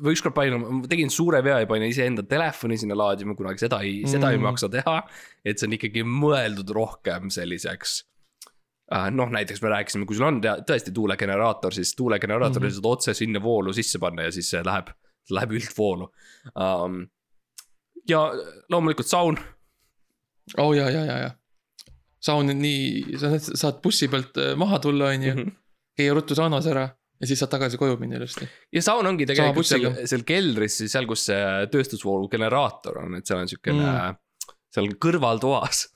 [0.00, 3.80] ma ükskord panin, ma tegin suure vea ja panin iseenda telefoni sinna laadima, kunagi seda
[3.84, 4.42] ei mm., seda ei Mm.
[4.48, 4.96] maksa teha.
[5.44, 8.02] et see on ikkagi mõeldud rohkem selliseks
[8.92, 9.10] äh,.
[9.10, 12.70] noh, näiteks me rääkisime, kui sul on tõesti tuulegeneraator, siis tuulegeneraatori mm.
[12.70, 12.80] -hmm.
[12.82, 14.88] saad otse sinna voolu sisse panna ja siis see läheb,
[15.30, 16.10] läheb üldvoolu
[16.56, 17.06] um,.
[18.08, 18.20] ja
[18.70, 19.38] loomulikult saun,
[20.58, 21.30] oo oh, ja, ja, ja, ja.
[22.20, 25.48] saun on nii, sa saad bussi pealt äh, maha tulla, on ju, Mhm.
[25.96, 26.88] käia ruttu saunas ära
[27.20, 28.48] ja siis saad tagasi koju minna ilusti.
[28.74, 33.44] ja saun ongi tegelikult seal, seal keldris, seal, kus see tööstusvoolu generaator on, et seal
[33.44, 34.20] on siukene Mm.
[34.74, 35.86] seal kõrvaltoas.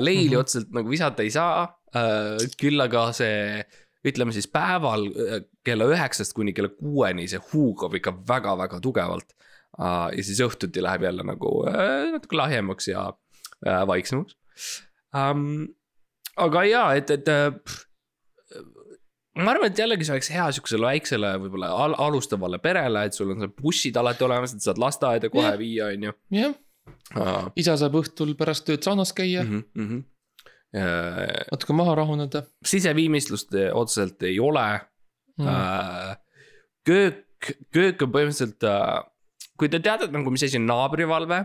[0.00, 0.32] leili mm.
[0.32, 0.40] -hmm.
[0.40, 1.66] otseselt nagu visata ei saa,
[2.60, 3.64] küll aga see,
[4.06, 9.32] ütleme siis päeval äh, kella üheksast kuni kella kuueni see huugab ikka väga-väga tugevalt.
[9.78, 13.12] ja siis õhtuti läheb jälle nagu äh, natuke lahjemaks ja
[13.66, 14.36] äh, vaiksemaks
[15.12, 15.66] um,.
[16.36, 17.52] aga jaa, et, et äh,
[19.36, 23.30] ma arvan, et jällegi see oleks hea sihukesele väiksele võib-olla al alustavale perele, et sul
[23.34, 25.58] on seal bussid alati olemas, et saad lasteaeda kohe Jah.
[25.60, 26.12] viia, on ju.
[26.38, 26.54] jah,
[27.56, 30.04] isa saab õhtul pärast tööd saunas käia mm, Mhm, -hmm.
[31.52, 34.64] natuke maha rahuneda siseviimistlust äh, otseselt ei ole
[35.38, 35.44] mm..
[35.46, 36.16] mm..
[36.86, 38.66] köök, köök on põhimõtteliselt,
[39.58, 41.42] kui te teate nagu, mis asi on naabrivalve,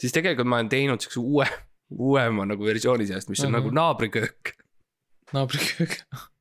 [0.00, 1.46] siis tegelikult ma olen teinud siukse uue,
[2.08, 3.58] uuema nagu versiooni sellest, mis on Mhm.
[3.58, 4.54] nagu naabriköök.
[5.32, 5.98] naabriköög.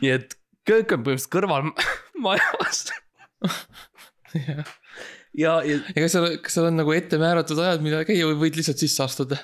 [0.00, 0.36] nii et
[0.68, 1.70] köök on põhimõtteliselt kõrval
[2.24, 2.84] majas
[4.34, 4.68] jah.
[5.34, 8.58] ja, ja ega seal, kas seal on nagu ette määratud ajad, millal käia või võid
[8.60, 9.40] lihtsalt sisse astuda?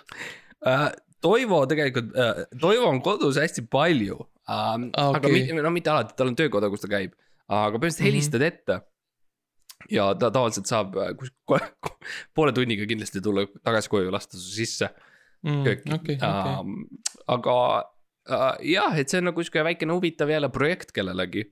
[0.67, 0.89] äh,
[1.25, 4.19] Toivo tegelikult äh,, Toivo on kodus hästi palju
[4.53, 4.91] ähm,.
[4.95, 5.47] Aa, aga okei.
[5.51, 7.17] mi, no mitte alati, tal on töökoda, kus ta käib,
[7.49, 8.11] aga põhimõtteliselt Mhm.
[8.13, 8.77] helistad ette.
[9.93, 11.33] ja ta tavaliselt saab äh, kus
[12.37, 15.15] poole tunniga kindlasti tulla tagasi koju, lasta su sisse kööki
[15.45, 16.17] Mm, okei, okei.
[16.25, 16.87] Ähm,
[17.31, 17.57] aga
[18.31, 21.47] äh, jah, et see on nagu sihuke väikene huvitav jälle projekt kellelegi.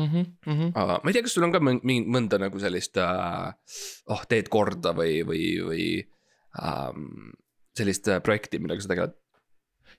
[0.00, 3.50] Mhm, aga ma ei tea, kas sul on ka mingi mõnda nagu sellist äh,,
[4.08, 5.86] oh teed korda või, või, või
[6.62, 7.34] ähm,
[7.76, 9.16] sellist äh, projekti, millega sa tegeled?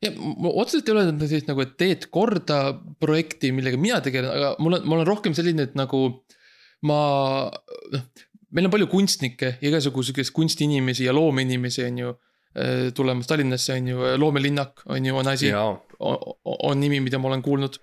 [0.01, 2.61] Ja mul otseselt ei ole sellist nagu, et teed korda
[3.03, 6.01] projekti, millega mina tegelen, aga mul on, mul on rohkem selline, et nagu
[6.87, 6.99] ma,
[7.93, 8.07] noh,
[8.55, 12.15] meil on palju kunstnikke, igasugu siukest kunstiinimesi ja loomeinimesi on ju
[12.95, 15.51] tulemas Tallinnasse on ju, loomelinnak on ju, on asi,
[16.01, 17.79] on nimi, mida ma olen kuulnud.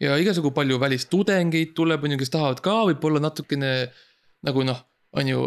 [0.00, 3.72] ja igasugu palju välistudengeid tuleb, on ju, kes tahavad ka võib-olla natukene
[4.46, 4.78] nagu noh,
[5.16, 5.46] on ju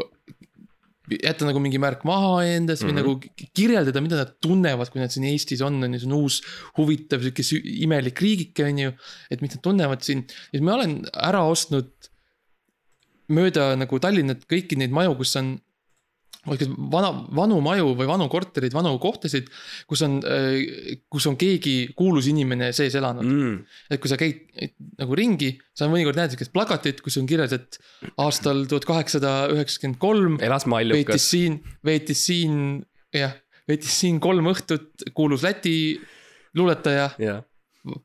[1.10, 2.98] jätta nagu mingi märk maha endas või mm.
[2.98, 3.02] -hmm.
[3.02, 6.18] nagu ki- kirjeldada, mida nad tunnevad, kui nad siin Eestis on, on ju, see on
[6.20, 6.42] uus
[6.78, 7.46] huvitav sihuke
[7.86, 8.92] imelik riigike on ju.
[9.32, 11.90] et mis nad tunnevad siin siis ma olen ära ostnud
[13.30, 15.56] mööda nagu Tallinnat kõiki neid maju, kus on
[16.52, 19.50] kas vana, vanu maju või vanu korterid, vanu kohtasid,
[19.90, 20.20] kus on,
[21.12, 23.50] kus on keegi kuulus inimene sees elanud mm..
[23.50, 27.28] mm, et kui sa käid et, nagu ringi, sa mõnikord näed siukest plakatit, kus on
[27.30, 27.80] kirjas, et
[28.20, 31.28] aastal tuhat kaheksasada üheksakümmend kolm elas veetis mallukas.
[31.30, 32.56] siin, veetis siin,
[33.16, 33.38] jah,
[33.70, 35.78] veetis siin kolm õhtut, kuulus Läti
[36.58, 37.46] luuletaja jah.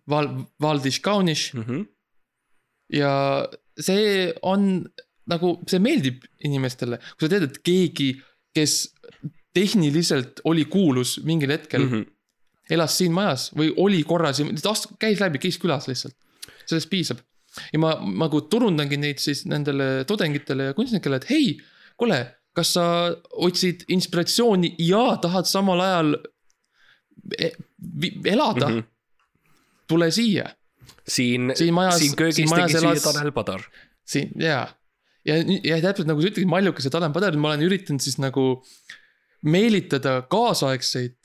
[0.09, 0.31] Val-,
[0.63, 1.83] Valdis Kaunis Mhm.
[2.95, 3.11] ja
[3.81, 4.85] see on
[5.31, 8.13] nagu, see meeldib inimestele, kui sa tead, et keegi,
[8.55, 8.95] kes
[9.55, 11.93] tehniliselt oli kuulus mingil hetkel mm.
[11.93, 12.11] -hmm.
[12.71, 14.55] elas siin majas või oli korra siin,
[14.99, 16.17] käis läbi, käis külas lihtsalt.
[16.67, 17.19] sellest piisab.
[17.73, 21.61] ja ma, ma nagu turundangi neid siis nendele tudengitele ja kunstnikele, et hei,
[21.97, 22.87] kuule, kas sa
[23.33, 26.17] otsid inspiratsiooni ja tahad samal ajal
[27.39, 27.53] e-
[28.25, 28.79] elada mm.
[28.79, 28.85] -hmm.
[29.87, 30.49] tule siia
[31.09, 33.63] siin, Siin majas- siin köögis tegi süüa Tanel Padar.
[34.05, 34.69] siin ja,
[35.29, 38.59] ja, ja täpselt nagu sa ütlesid, Mallukas ja Tanel Padar, ma olen üritanud siis nagu
[39.45, 41.17] meelitada kaasaegseid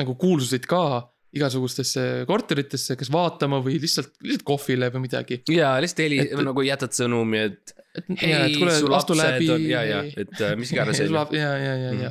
[0.00, 0.84] nagu kuulsuseid ka
[1.32, 5.40] igasugustesse korteritesse, kas vaatama või lihtsalt, lihtsalt kohvile või midagi.
[5.52, 7.72] ja lihtsalt heli nagu jätad sõnumi, et
[8.20, 11.92] hei, su, astu läbi lapsed on ja, ja, et äh, mis iganes ja, ja, ja,
[12.02, 12.10] ja.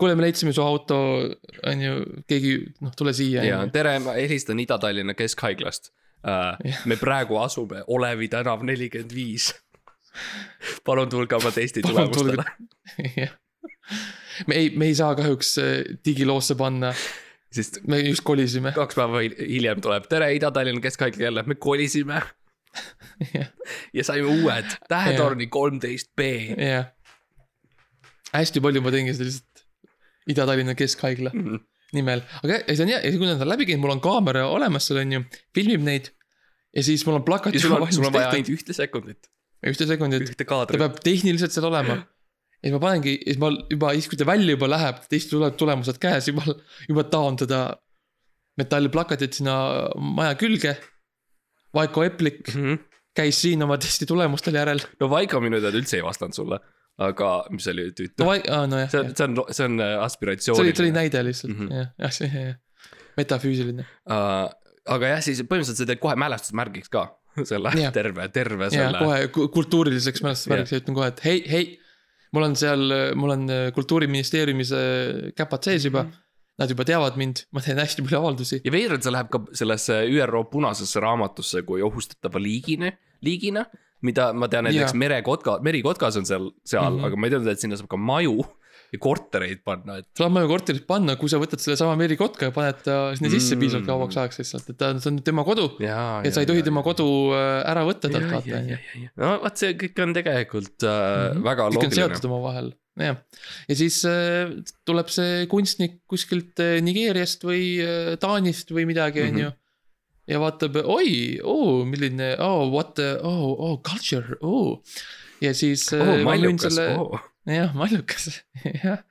[0.00, 0.96] kuule, me leidsime su auto,
[1.64, 1.98] on ju,
[2.30, 2.54] keegi,
[2.84, 3.44] noh, tule siia.
[3.44, 5.92] ja tere, ma helistan Ida-Tallinna Keskhaiglast
[6.24, 6.56] uh,.
[6.88, 9.52] me praegu asume Olevi tänav nelikümmend viis.
[10.84, 12.44] Palun tulge oma testi tulemustele.
[14.48, 15.74] me ei, me ei saa kahjuks äh,
[16.06, 16.92] digiloosse panna,
[17.54, 18.72] sest me just kolisime.
[18.76, 22.22] kaks päeva hil- hiljem tuleb, tere Ida-Tallinna Keskhaigla jälle, me kolisime
[23.96, 26.26] ja saime uued Tähetorni kolmteist B.
[26.58, 26.88] jah.
[28.34, 29.62] hästi palju ma teengi seda lihtsalt
[30.34, 31.60] Ida-Tallinna Keskhaigla Mhm.
[31.94, 34.48] nimel, aga ja see on hea, ja kui nad on läbi käinud, mul on kaamera
[34.50, 35.20] olemas seal on ju,
[35.54, 36.08] filmib neid.
[36.74, 39.28] ja siis mul on plakat ja sul on, vaja ainult ühte sekundit,
[39.70, 40.82] ühte sekundit, ühte ta kaadrit.
[40.82, 42.00] peab tehniliselt seal olema.
[42.00, 45.56] ja siis ma panengi, siis ma juba, siis kui ta välja juba läheb, teist tuleb
[45.60, 46.56] tulemused käes, juba,
[46.88, 47.66] juba taon seda
[48.60, 49.56] metallplakatit sinna
[49.98, 50.76] maja külge.
[51.74, 52.52] Vaiko Eplik
[53.18, 54.82] käis siin oma testi tulemustel järel.
[55.00, 56.60] no Vaiko minu teada üldse ei vastanud sulle,
[57.02, 59.80] aga mis oli no tüütu, Vaik-, aa nojah, see see on, see on, see on
[59.82, 59.96] äh,
[60.62, 61.58] oli, see oli näide lihtsalt mm.
[61.64, 61.80] -hmm.
[61.80, 63.86] jah, jah, see, jah, metafüüsiline.
[64.06, 64.46] Uh,
[64.94, 67.08] aga jah, siis põhimõtteliselt sa teed kohe mälestusmärgiks ka
[67.50, 67.92] selle Jah.
[67.94, 68.98] terve, terve selle.
[68.98, 71.64] kohe ku- kultuuriliseks mälestusmärgiks ja ütlen kohe, et hei, hei.
[72.34, 72.84] mul on seal,
[73.18, 76.10] mul on äh, kultuuriministeeriumis äh, käpad sees juba mm.
[76.10, 76.20] -hmm.
[76.54, 78.60] Nad juba teavad mind, ma teen hästi palju avaldusi.
[78.64, 82.92] ja veider, et see läheb ka sellesse ÜRO punasesse raamatusse kui ohustatava liigini,
[83.26, 83.64] liigina.
[84.02, 87.00] mida ma tean, näiteks merekotka, merikotkas on seal, seal mm.
[87.00, 87.06] -hmm.
[87.06, 88.46] aga ma ei teadnud, et sinna saab ka maju
[88.94, 90.06] ja kortereid panna, et.
[90.18, 93.56] saab maju korteris panna, kui sa võtad sellesama Meri Kotka ja paned ta sinna sisse
[93.56, 93.60] Mm.
[93.64, 95.66] piisavalt kauaks ajaks lihtsalt, et ta on, see on tema kodu.
[95.82, 98.70] ja, ja sa ei tohi tema kodu äh, ära võtta talt, vaata on
[99.20, 101.44] no vot, see kõik on tegelikult äh, mm -hmm.
[101.50, 102.28] väga kõik on loogiline seotud.
[102.30, 102.70] omavahel,
[103.00, 103.16] jah.
[103.68, 104.54] ja siis äh,
[104.86, 109.42] tuleb see kunstnik kuskilt äh, Nigeeriast või äh, Taanist või midagi, on Mhm.
[109.44, 109.50] ju.
[110.28, 114.82] ja vaatab, oi, oo, milline, oh what the, oh, oh culture, oo.
[115.40, 117.20] ja siis äh, oh, ma müün mallukas selle- oh..
[117.50, 118.40] jah, mallukas,
[118.84, 119.02] jah.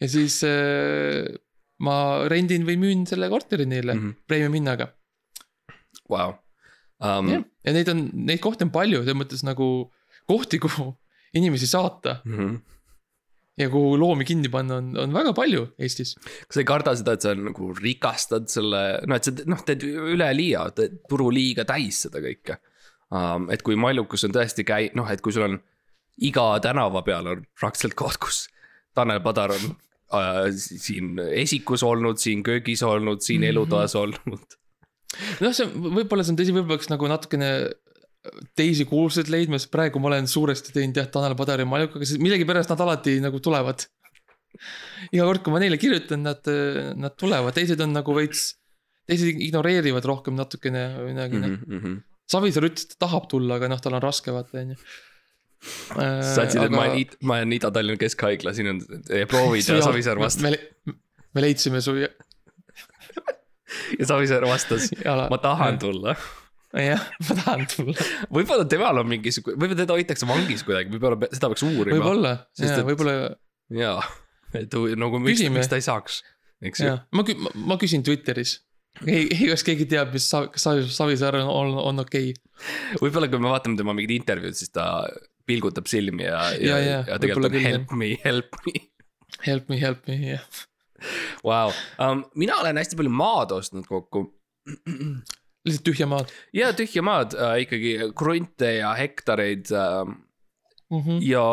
[0.00, 1.28] ja siis äh,
[1.84, 4.00] ma rendin või müün selle korteri neile mm.
[4.00, 4.16] -hmm.
[4.26, 4.90] premium hinnaga.
[6.10, 6.32] Vau.
[6.98, 9.68] Um, jah, ja neid on, neid kohti on palju, selles mõttes nagu
[10.26, 10.90] kohti, kuhu
[11.38, 12.56] inimesi saata Mhm.
[13.58, 16.14] ja kuhu loomi kinni panna on, on väga palju Eestis.
[16.14, 19.82] kas sa ei karda seda, et sa nagu rikastad selle, noh, et sa noh, teed
[19.82, 20.66] üleliia,
[21.08, 22.58] turu liiga täis seda kõike
[23.10, 23.50] um,.
[23.50, 25.58] et kui mallukus on tõesti käi-, noh, et kui sul on
[26.24, 28.46] iga tänava peal on praktiliselt koht, kus
[28.98, 29.66] Tanel Padar on
[30.14, 33.50] äh, siin esikus olnud, siin köögis olnud, siin Mhm.
[33.52, 34.56] elutoas olnud.
[35.40, 37.50] noh, see võib-olla see on tõsi, võib-olla peaks nagu natukene
[38.58, 42.72] teisi kuulsuseid leidma, sest praegu ma olen suuresti teinud jah, Tanel Padari Maljukaga, sest millegipärast
[42.74, 43.86] nad alati nagu tulevad.
[45.12, 46.48] iga kord, kui ma neile kirjutan, nad,
[46.98, 48.56] nad tulevad, teised on nagu veits,
[49.08, 51.54] teised ignoreerivad rohkem natukene või midagi noh.
[51.66, 51.98] Mhm,
[52.28, 54.80] Savisaar ütles, et ta tahab tulla, aga noh, tal on raske vaata on ju.
[55.64, 58.80] Sa ütlesid, et ma olen, ma olen Ida-Tallinna Keskhaigla, siin on
[59.30, 60.52] proovid ja Savisaar vastas me,
[61.34, 62.10] me leidsime su ja,
[64.10, 66.14] Savisaar vastas, ma tahan tulla.
[66.78, 68.06] jah, ma tahan tulla.
[68.30, 71.96] võib-olla temal on mingisugune, võib-olla teda hoitakse vangis kuidagi, võib-olla seda peaks uurima.
[71.96, 73.14] võib-olla, Sest et- võib-olla
[73.74, 74.02] jaa,
[74.56, 76.22] et nagu miks, miks ta ei saaks,
[76.70, 76.96] eks ju.
[77.16, 78.60] ma kü-, ma küsin Twitteris.
[79.06, 83.02] ei, ei, kas keegi teab, mis Savisaar on, on, on okei okay..
[83.02, 84.88] võib-olla kui me vaatame tema mingit intervjuud, siis ta
[85.48, 88.76] pilgutab silmi ja, ja, Ja, ja, ja, tegelikult on help me, help me.
[89.44, 90.64] Help me, help me, jah.
[91.46, 91.72] Vau,
[92.02, 94.24] Um, mina olen hästi palju maad ostnud kokku
[95.68, 100.04] lihtsalt tühja maad ja tühja maad äh, ikkagi krunte ja hektareid äh,
[100.90, 101.02] mm.
[101.02, 101.20] -hmm.
[101.24, 101.44] ja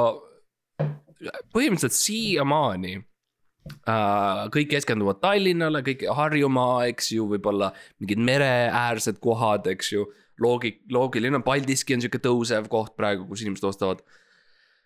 [1.53, 9.91] põhimõtteliselt siiamaani äh, kõik keskenduvad Tallinnale, kõik Harjumaa, eks ju, võib-olla mingid mereäärsed kohad, eks
[9.95, 10.05] ju.
[10.41, 14.01] Loogi-, loogiline, Paldiski on sihuke tõusev koht praegu, kus inimesed ostavad.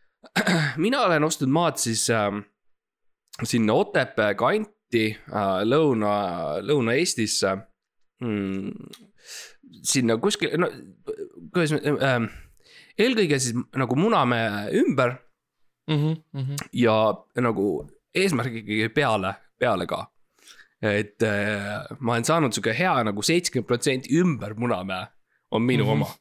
[0.86, 2.28] mina olen ostnud maad siis äh,
[3.44, 6.12] sinna Otepää kanti äh, lõuna,
[6.66, 7.56] Lõuna-Eestisse
[8.26, 8.92] mm,.
[9.84, 10.70] sinna kuskil, no
[11.54, 12.30] kuidas äh,,
[13.00, 15.18] eelkõige siis nagu Munamäe ümber
[15.90, 16.24] Mm -hmm.
[16.34, 16.68] Mm -hmm.
[16.74, 20.12] ja nagu eesmärk ikkagi peale, peale ka.
[20.82, 25.08] et äh, ma olen saanud sihuke hea nagu seitsekümmend protsenti ümber Munamäe
[25.52, 26.02] on minu mm Mhm.
[26.02, 26.06] -hmm.
[26.06, 26.16] oma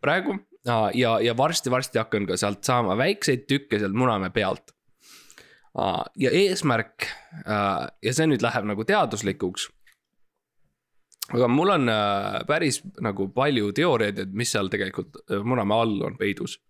[0.00, 0.38] praegu
[0.94, 4.72] ja, ja, varsti-varsti hakkan ka sealt saama väikseid tükke sealt Munamäe pealt.
[6.16, 7.06] ja eesmärk
[8.02, 9.68] ja see nüüd läheb nagu teaduslikuks.
[11.34, 11.90] aga mul on
[12.46, 16.60] päris nagu palju teooriaid, et mis seal tegelikult Munamäe all on peidus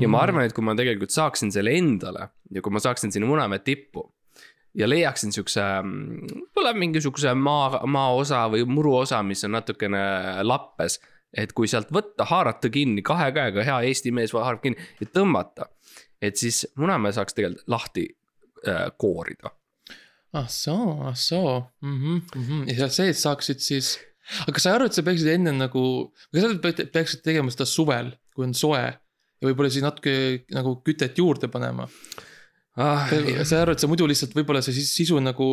[0.00, 3.26] ja ma arvan, et kui ma tegelikult saaksin selle endale ja kui ma saaksin sinna
[3.26, 4.14] Munamäe tippu
[4.74, 9.98] ja leiaksin siukse, võib-olla mingisuguse maa, maaosa või muruosa, mis on natukene
[10.44, 11.00] lappes.
[11.36, 15.68] Et kui sealt võtta, haarata kinni kahe käega, hea Eesti mees haarab kinni ja tõmmata.
[16.22, 18.06] et siis Munamäe saaks tegelikult lahti
[18.66, 19.52] äh, koorida.
[20.32, 21.98] ah soo, ah soo mm.
[21.98, 22.68] -hmm, mm -hmm.
[22.68, 23.98] ja sealt sees saaksid siis,
[24.42, 25.84] aga kas sa ei arva, et sa peaksid enne nagu,
[26.32, 28.86] kas sa peaksid tegema seda suvel, kui on soe
[29.40, 31.88] ja võib-olla siis natuke nagu kütet juurde panema.
[32.78, 35.46] Ah, sa ei arva, et see muidu lihtsalt võib-olla see sis- sisu nagu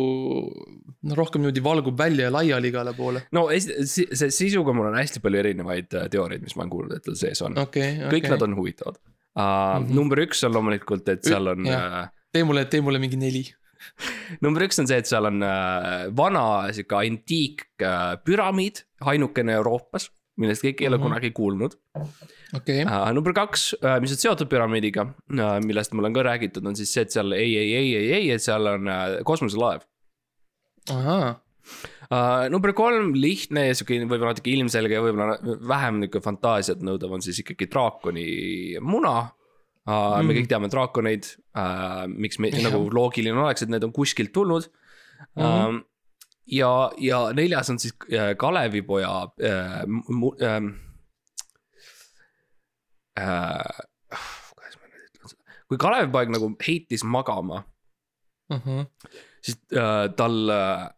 [0.46, 3.24] noh, rohkem niimoodi valgub välja ja laiali igale poole.
[3.34, 7.06] no see sisuga mul on hästi palju erinevaid äh, teooriaid, mis ma olen kuulnud, et
[7.06, 8.46] tal sees on okei, okay,, kõik nad.
[8.46, 9.42] on huvitavad uh,.
[9.42, 9.86] Mm.
[9.86, 9.94] -hmm.
[9.98, 13.42] number üks on loomulikult, et seal on uh, tee mulle, tee mulle mingi neli.
[14.44, 16.44] number üks on see, et seal on äh, vana
[16.76, 21.06] sihuke antiik äh, püramiid, ainukene Euroopas, millest keegi ei ole Mhm.
[21.08, 21.76] kunagi kuulnud
[22.56, 23.12] okei, äh,.
[23.16, 26.92] number kaks äh,, mis on seotud püramiidiga äh,, millest mul on ka räägitud, on siis
[26.92, 29.82] see, et seal ei, ei, ei, ei, ei, et seal on äh, kosmoselaev
[30.92, 31.34] uh,.
[32.52, 37.24] number kolm, lihtne ja sihuke võib-olla natuke ilmselge ja võib-olla vähem nihuke fantaasiat nõudev on
[37.24, 38.26] siis ikkagi draakoni
[38.84, 39.32] muna uh,.
[39.86, 40.22] Mm.
[40.26, 40.36] me Mhm.
[40.40, 41.26] kõik teame draakoneid
[41.56, 42.68] uh,, miks me Jah.
[42.68, 45.42] nagu loogiline oleks, et need on kuskilt tulnud mm.
[45.42, 45.46] Mhm.
[45.46, 45.84] -hmm.
[46.46, 49.82] ja, ja neljas on siis äh, Kalevipoja äh,.
[50.40, 50.62] Äh,
[53.18, 53.64] äh,
[54.54, 57.64] kuidas ma nüüd ütlen seda, kui Kalevipoeg nagu heitis magama
[58.52, 58.84] Mhm.
[59.42, 60.88] siis äh, tal äh,,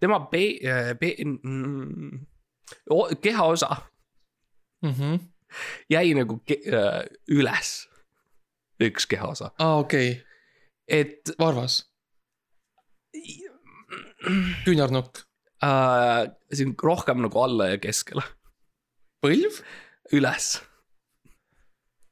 [0.00, 1.16] tema pe- äh,, pe-
[3.22, 3.76] kehaosa
[4.82, 5.20] Mhm.
[5.90, 7.88] jäi nagu ke- äh, üles.
[8.82, 10.24] üks kehaosa, aa, okei,
[10.88, 11.84] et varvas,
[14.66, 15.22] küünarnukk,
[15.64, 18.24] äh, see on rohkem nagu alla ja keskele,
[19.24, 19.62] põlv,
[20.16, 20.54] üles.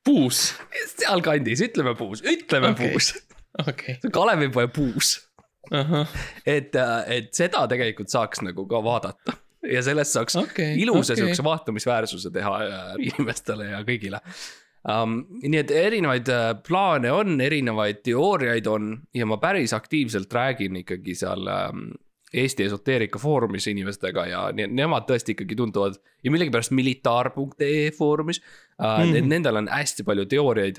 [0.05, 0.55] puus,
[0.97, 2.93] sealkandis, ütleme puus, ütleme okay.
[2.93, 3.13] puus,
[3.61, 5.19] on Kalevipoe puus.
[5.71, 6.09] ahah,
[6.49, 6.75] et,
[7.07, 9.37] et seda tegelikult saaks nagu ka vaadata.
[9.71, 11.27] Ja sellest saaks okei, ilusa okei.
[11.27, 14.23] siukse vaatamisväärsuse teha äh, inimestele ja kõigile
[14.89, 15.17] um,.
[15.43, 21.17] nii et erinevaid äh, plaane on, erinevaid teooriaid on ja ma päris aktiivselt räägin ikkagi
[21.19, 21.91] seal um,
[22.31, 29.01] Eesti esoteerika foorumis inimestega ja ne nemad tõesti ikkagi tunduvad ja millegipärast militaar.ee foorumis uh,
[29.03, 29.11] mm.
[29.11, 29.33] Mhm..
[29.33, 30.79] Nendel on hästi palju teooriaid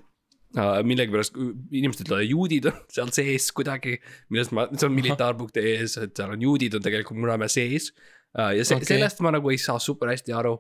[0.56, 0.80] uh,.
[0.88, 3.98] millegipärast inimesed ütlevad, juudid on seal sees kuidagi,
[4.32, 8.52] millest ma, see on militaar.ee-s, et seal on juudid on tegelikult Munamäe sees uh,.
[8.56, 10.56] ja see okay., sellest ma nagu ei saa super hästi aru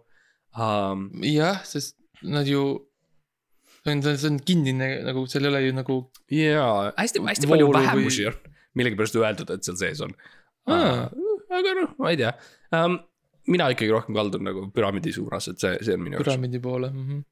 [0.59, 1.07] um,.
[1.23, 2.65] jah, sest nad ju,
[3.85, 5.97] see on, see on kinnine nagu, seal ei ole ju nagu,
[6.37, 8.39] jaa, hästi, hästi palju Voolu või- vähemusi on
[8.77, 10.13] millegipärast öeldud, et seal sees on
[10.69, 11.09] uh,.
[11.51, 12.31] aga noh, ma ei tea
[12.77, 12.99] um,.
[13.51, 16.91] mina ikkagi rohkem kaldun nagu püramiidi suunas, et see, see on minu jaoks, püramiidi poole
[16.91, 17.07] mm.
[17.07, 17.23] -hmm.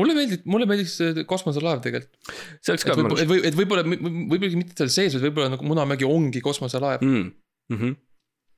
[0.00, 2.32] mulle meeldib, mulle meeldiks see kosmoselaev tegelikult.
[2.58, 5.54] see oleks et ka mõnus et või, et võib-olla, võib-olla mitte seal sees, vaid võib-olla
[5.54, 7.20] nagu Munamägi ongi kosmoselaev mm..
[7.20, 7.30] mm..
[7.70, 7.96] Mm -hmm.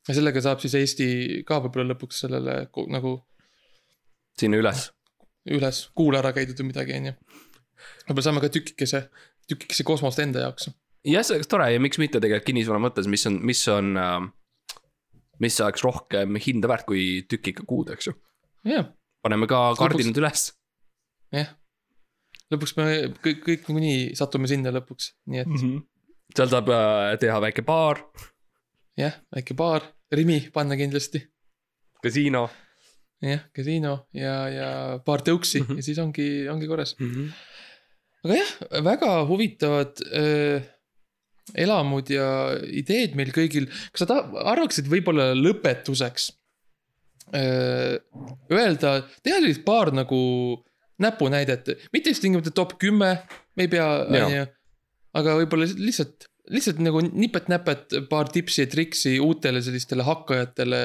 [0.09, 1.09] ja sellega saab siis Eesti
[1.49, 2.62] ka võib-olla lõpuks sellele
[2.95, 3.18] nagu
[4.38, 4.86] sinna üles,
[5.51, 7.14] üles kuule ära käidud või midagi, on ju.
[8.07, 9.07] võib-olla saame ka tükikese,
[9.51, 10.70] tükikese kosmost enda jaoks.
[11.09, 14.26] jah, see oleks tore ja miks mitte tegelikult kinnisvara mõttes, mis on, mis on uh,.
[15.43, 18.16] mis oleks rohkem hinda väärt kui tükika kuud, eks ju,
[18.70, 18.93] jah,
[19.24, 20.51] paneme ka kardinad üles
[21.34, 21.55] jah.
[22.53, 22.90] lõpuks me
[23.24, 25.64] kõik, kõik nagunii satume sinna lõpuks, nii et mm.
[25.64, 25.82] -hmm.
[26.36, 28.05] seal saab uh, teha väike baar,
[29.01, 31.22] jah, väike baar, Rimi panna kindlasti.
[32.05, 32.51] kasiino
[33.22, 34.68] jah, kasiino ja, ja
[35.06, 35.66] paar tõuksi mm.
[35.68, 35.80] -hmm.
[35.80, 36.96] ja siis ongi, ongi korras.
[36.98, 37.10] mm.
[37.10, 37.32] -hmm.
[38.24, 38.52] aga jah,
[38.84, 40.60] väga huvitavad öö,
[41.54, 42.28] elamud ja
[42.70, 43.66] ideed meil kõigil.
[43.92, 46.30] kas sa ta- arvaksid võib-olla lõpetuseks
[47.34, 47.98] öö,
[48.50, 50.20] öelda, teha sellist paar nagu
[51.02, 53.16] näpunäidet, mitte just tingimata top kümme,
[53.56, 54.26] me ei pea, Jaa.
[54.26, 54.44] on ju.
[55.18, 60.82] aga võib-olla lihtsalt, lihtsalt nagu nipet-näpet paar tipsi ja triksi uutele sellistele hakkajatele,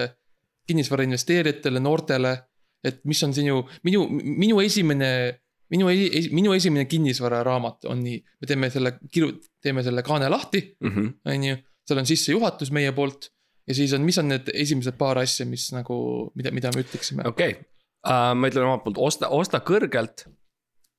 [0.67, 2.37] kinnisvara investeerijatele, noortele.
[2.83, 5.39] et mis on sinu, minu, minu esimene
[5.73, 5.87] minu,
[6.31, 11.33] minu esimene kinnisvararaamat on nii, me teeme selle, kiru-, teeme selle kaane lahti, Mm -hmm.
[11.33, 11.57] on ju.
[11.87, 13.29] seal on sissejuhatus meie poolt
[13.67, 15.97] ja siis on, mis on need esimesed paar asja, mis nagu,
[16.35, 17.67] mida, mida me ütleksime okei okay.
[18.07, 20.25] uh,, ma ütlen omalt poolt, osta, osta kõrgelt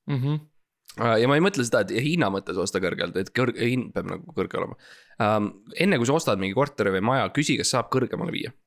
[0.09, 0.17] mm.
[0.21, 0.39] -hmm.
[1.21, 4.33] ja ma ei mõtle seda, et hinna mõttes osta kõrgelt, et kõrg, hind peab nagu
[4.37, 4.77] kõrge olema
[5.17, 5.51] um,.
[5.79, 8.57] enne kui sa ostad mingi korteri või maja, küsi, kas saab kõrgemale viia uh,.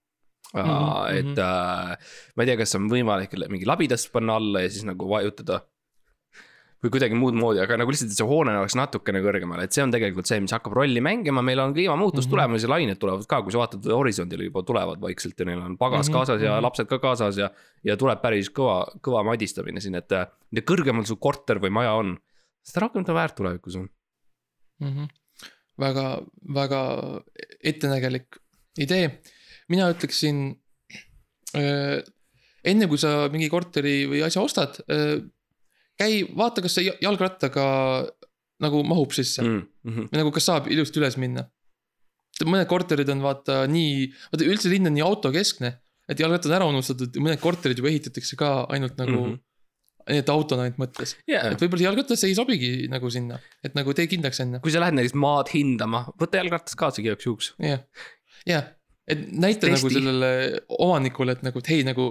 [0.52, 1.18] Mm Mhm, -hmm.
[1.18, 1.96] et uh,
[2.36, 5.62] ma ei tea, kas on võimalik mingi labidast panna alla ja siis nagu vajutada.
[6.82, 9.84] või kuidagi muud moodi, aga nagu lihtsalt, et see hoone oleks natukene kõrgemal, et see
[9.84, 12.26] on tegelikult see, mis hakkab rolli mängima, meil on kliimamuutus mm Mhm.
[12.26, 12.30] -hmm.
[12.30, 15.78] tulemas ja lained tulevad ka, kui sa vaatad horisondile juba tulevad vaikselt ja neil on
[15.78, 16.18] pagas mm Mhm, -hmm.
[16.26, 16.62] kaasas ja mhm.
[16.62, 17.50] lapsed ka kaasas ja.
[17.84, 21.92] ja tuleb päris kõva, kõva madistamine siin, et äh, mida kõrgemal su korter või maja
[21.92, 22.18] on,
[22.62, 23.88] seda rohkem ta väärt tulevikus on.
[24.80, 25.08] Mm -hmm.
[25.78, 26.20] väga,
[26.54, 26.80] väga
[27.64, 28.26] ettenägelik
[28.78, 29.20] idee.
[29.72, 30.42] Mina ütleksin
[31.56, 32.02] äh,.
[32.62, 35.22] enne kui sa mingi korteri või asja ostad äh,,
[35.98, 37.66] käi, vaata, kas see ja- jalgrattaga
[38.62, 39.60] nagu mahub sisse mm.
[39.84, 40.10] Mm -hmm.
[40.10, 41.48] või nagu, kas saab ilusti üles minna.
[42.42, 45.68] mõned korterid on vaata nii, vaata üldse linn on nii autokeskne,
[46.10, 49.32] et jalgrattad on ära unustatud mõned korterid juba ehitatakse ka ainult nagu mm.
[49.32, 50.08] -hmm.
[50.08, 51.16] ainult autona ainult mõttes.
[51.28, 51.52] Yeah.
[51.52, 54.60] et võib-olla see jalgratas ei sobigi nagu sinna, et nagu tee kindlaks enne.
[54.64, 57.52] kui sa lähed näiteks maad hindama, võta jalgratas kaasa igaks juhuks.
[57.62, 57.84] jah,
[58.46, 58.72] jah,
[59.08, 59.72] et näita Testi.
[59.74, 60.28] nagu sellele
[60.78, 62.04] omanikule, et nagu, et hei, nagu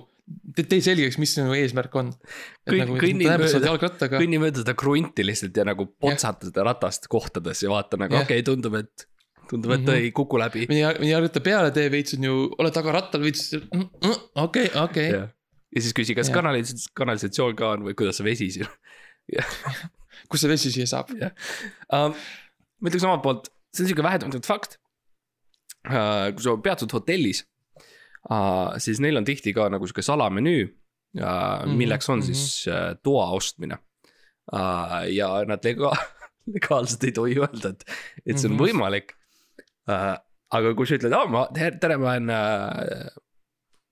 [0.56, 2.12] tee, tee selgeks, mis sinu eesmärk on.
[2.68, 7.98] nagu, kõnni sa mööda- seda krunti lihtsalt ja nagu potsata seda ratast kohtades ja vaata
[7.98, 8.24] nagu Jah.
[8.28, 9.06] okei okay,, tundub, et,
[9.50, 10.02] tundub, et ta Mhm.
[10.04, 10.68] ei kuku läbi.
[10.68, 13.54] mõni, mõni jalgratta peale tee veits on ju, oled taga rattal veits,
[14.36, 15.10] okei, okei.
[15.12, 16.36] ja siis küsi, kas Jah.
[16.42, 18.68] kanalisatsioon, kanalisatsioon ka on või kuidas see vesi siin
[20.30, 21.12] kust see vesi siia saab?
[21.16, 22.14] um,.
[22.82, 24.78] ma ütleks omalt poolt, see on sihuke vähetuntud fakt.
[25.88, 27.44] Kui sa peatud hotellis
[28.30, 30.76] uh,, siis neil on tihti ka nagu sihuke salamenüü uh,,
[31.22, 32.26] Mhm, milleks on mhm.
[32.32, 33.78] siis uh, toa ostmine
[35.12, 35.96] ja nad lega-,
[36.54, 37.84] legaalselt ei tohi öelda, et,
[38.26, 38.62] et see on Mhm.
[38.64, 39.14] võimalik
[40.52, 42.32] aga kui sa ütled, aa ma, tere, ma olen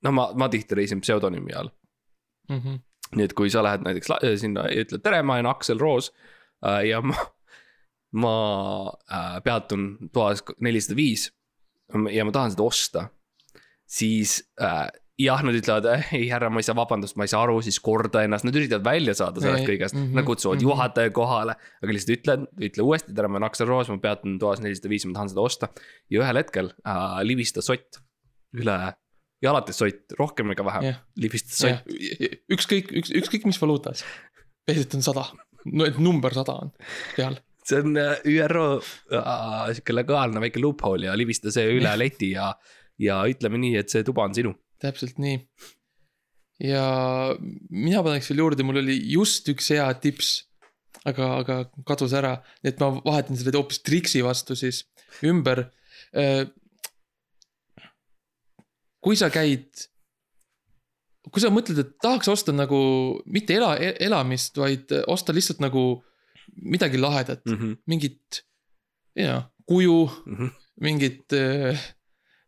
[0.03, 1.69] no ma, ma tihti reisin pseudonüümi all
[2.49, 2.79] Mhm.
[3.15, 4.09] nii et kui sa lähed näiteks
[4.41, 6.11] sinna ja ütled tere, ma olen Aksel Roos
[6.65, 7.15] äh, ja ma,
[8.11, 8.33] ma
[9.11, 11.27] äh, peatun toas nelisada viis
[12.13, 13.05] ja ma tahan seda osta,
[13.89, 14.87] siis äh,
[15.19, 18.23] jah, nad ütlevad, ei härra, ma ei saa, vabandust, ma ei saa aru, siis korda
[18.25, 20.69] ennast, nad üritavad välja saada sellest kõigest mm, mhm, -hmm, nad kutsuvad mm mhm.
[20.69, 20.77] -hmm.
[20.77, 21.55] juhataja kohale.
[21.83, 25.05] aga lihtsalt ütlen, ütle uuesti, tere, ma olen Aksel Roos, ma peatun toas nelisada viis,
[25.05, 25.69] ma tahan seda osta.
[26.09, 28.01] ja ühel hetkel äh, libistas sott
[28.55, 28.77] üle,
[29.43, 34.05] ja alati sott, rohkem ega vähem yeah., libistas sott jah, ükskõik, üks, ükskõik mis valuutas.
[34.65, 35.27] peaasi, et on sada,
[35.65, 36.73] no et number sada on
[37.15, 37.39] peal.
[37.69, 38.67] See on äh, ÜRO
[39.13, 42.51] äh, sihuke legaalne väike loophole ja libista see üle leti ja,
[43.01, 44.53] ja ütleme nii, et see tuba on sinu.
[44.81, 45.39] täpselt nii.
[46.69, 46.85] ja
[47.69, 50.31] mina paneks veel juurde, mul oli just üks hea tips,
[51.09, 54.83] aga, aga kadus ära, nii et ma vahetan selle hoopis triksi vastu siis
[55.25, 55.67] ümber.
[58.99, 59.87] kui sa käid,
[61.29, 62.79] kui sa mõtled, et tahaks osta nagu
[63.31, 66.01] mitte ela, elamist, vaid osta lihtsalt nagu
[66.61, 67.77] midagi lahedat mm, -hmm.
[67.87, 68.43] mingit,
[69.15, 70.09] jaa, kuju,
[70.81, 71.79] mingit äh,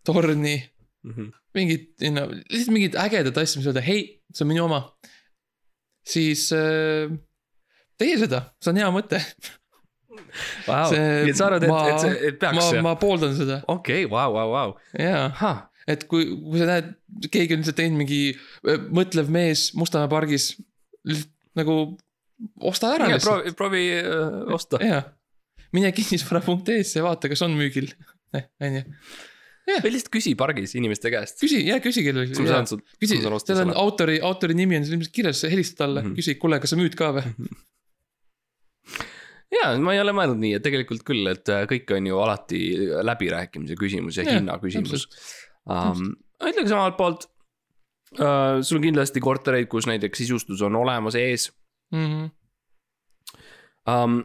[0.05, 0.57] torni
[1.03, 1.31] mhm.
[1.53, 4.83] mingit, no lihtsalt mingit ägedat asja, mis öelda, hei, see on minu oma.
[6.07, 7.11] siis äh,
[7.99, 9.19] teie seda, see on hea mõte.
[10.67, 14.07] Vau, nii et sa arvad, et, et see et peaks ma, ma pooldan seda okei,
[14.11, 16.89] vau, vau, vau, ja, ahah, et kui, kui sa näed,
[17.31, 20.53] keegi on lihtsalt teinud mingi äh, mõtlev mees Mustamäe pargis.
[21.57, 21.75] nagu
[22.59, 23.25] osta ära lihtsalt.
[23.25, 24.79] proovi, proovi äh, osta.
[24.83, 25.01] jaa,
[25.75, 27.91] mine kinnisvara.ee-sse ja vaata, kas on müügil,
[28.35, 28.85] on ju.
[29.71, 31.39] või lihtsalt küsi pargis inimeste käest.
[31.41, 33.75] küsi, jaa, küsi sul, küsi seal on selle.
[33.79, 36.11] autori, autori nimi on seal ilmselt kirjas, helista talle mm.
[36.11, 36.21] -hmm.
[36.21, 37.25] küsi, kuule, kas sa müüd ka või?
[39.57, 42.63] ja ma ei ole mõelnud nii, et tegelikult küll, et äh, kõik on ju alati
[43.11, 45.07] läbirääkimise küsimus ja Jah, hinna küsimus.
[45.69, 47.27] Um, ütleks omalt poolt
[48.17, 51.51] uh,, sul on kindlasti kortereid, kus näiteks sisustus on olemas ees
[51.91, 52.29] Mhm.
[53.91, 54.19] um,.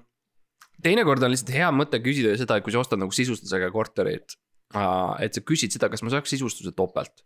[0.83, 4.37] teinekord on lihtsalt hea mõte küsida seda, et kui sa ostad nagu sisustusega korterit
[4.77, 7.25] uh,, et sa küsid seda, kas ma saaks sisustuse topelt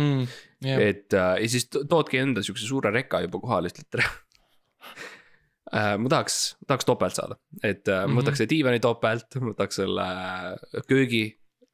[0.00, 0.24] mm,.
[0.66, 4.06] jah, et äh, ja siis to- toodki enda siukse suure reka juba kohale, ütled tere
[5.76, 5.94] äh,.
[6.00, 8.22] ma tahaks, tahaks topelt saada, et äh, ma Mhm.
[8.22, 11.24] võtaks selle diivani topelt, ma võtaks selle äh, köögi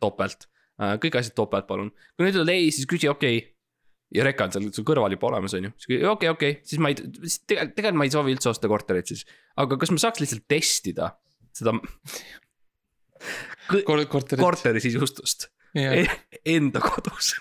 [0.02, 0.48] topelt
[0.82, 1.92] äh,, kõik asjad topelt, palun.
[2.16, 3.52] kui nad ütlevad ei, siis küsi okei okay..
[4.14, 6.92] Ja reka on seal sul kõrval juba olemas, on ju, okei, okei okay,, siis ma
[6.92, 9.24] ei, tegelikult, tegelikult ma ei soovi üldse osta korterit siis.
[9.58, 11.10] aga kas ma saaks lihtsalt testida
[11.56, 11.72] seda
[13.70, 14.42] kõ- korterit.
[14.44, 17.32] korteri sisustust jah, e- enda kodus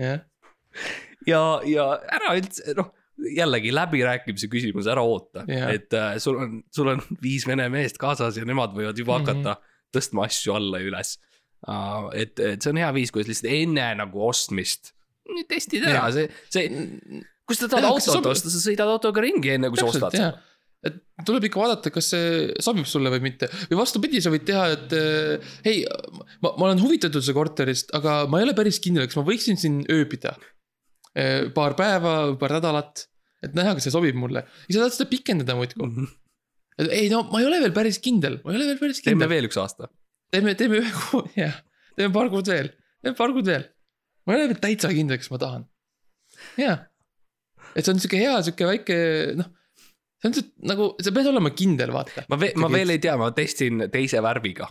[0.00, 0.20] jah,
[1.28, 5.68] ja, ja ära üldse noh, jällegi läbirääkimise küsimus, ära oota Jah.
[5.76, 9.28] et äh, sul on, sul on viis vene meest kaasas ja nemad võivad juba Mhm.
[9.28, 9.58] hakata
[9.92, 11.18] tõstma asju alla ja üles.
[12.18, 14.94] et, et see on hea viis, kuidas lihtsalt enne nagu ostmist
[15.48, 16.70] testid ära, see, see,
[17.46, 20.32] kui sa tahad autot osta, sa sõidad autoga ringi, enne kui sa ostad seda.,
[20.82, 22.30] et tuleb ikka vaadata, kas see
[22.62, 25.84] sobib sulle või mitte või vastupidi, sa võid teha, et äh, hei,
[26.42, 29.60] ma, ma olen huvitatud see korterist, aga ma ei ole päris kindel, kas ma võiksin
[29.62, 30.34] siin ööbida.
[31.54, 33.04] paar päeva, paar nädalat,
[33.46, 36.08] et näha, kas see sobib mulle ja sa tahad seda pikendada muudkui.
[36.80, 39.20] et ei no ma ei ole veel päris kindel, ma ei ole veel päris teeme
[39.20, 39.34] kindel.
[39.36, 39.90] veel üks aasta.
[40.32, 41.58] teeme, teeme ühe kuu, jah,
[41.98, 42.72] teeme paar kuud veel,
[43.04, 43.66] teeme paar kuud veel.
[44.26, 45.66] ma ei ole veel täitsa kindel, kas ma tahan.
[46.60, 46.76] jaa,
[47.74, 49.00] et see on sihuke hea sihuke väike
[49.40, 49.50] noh,
[50.22, 52.26] see on see nagu, sa pead olema kindel, vaata.
[52.32, 54.70] ma veel, ma veel ei tea, ma testin teise värviga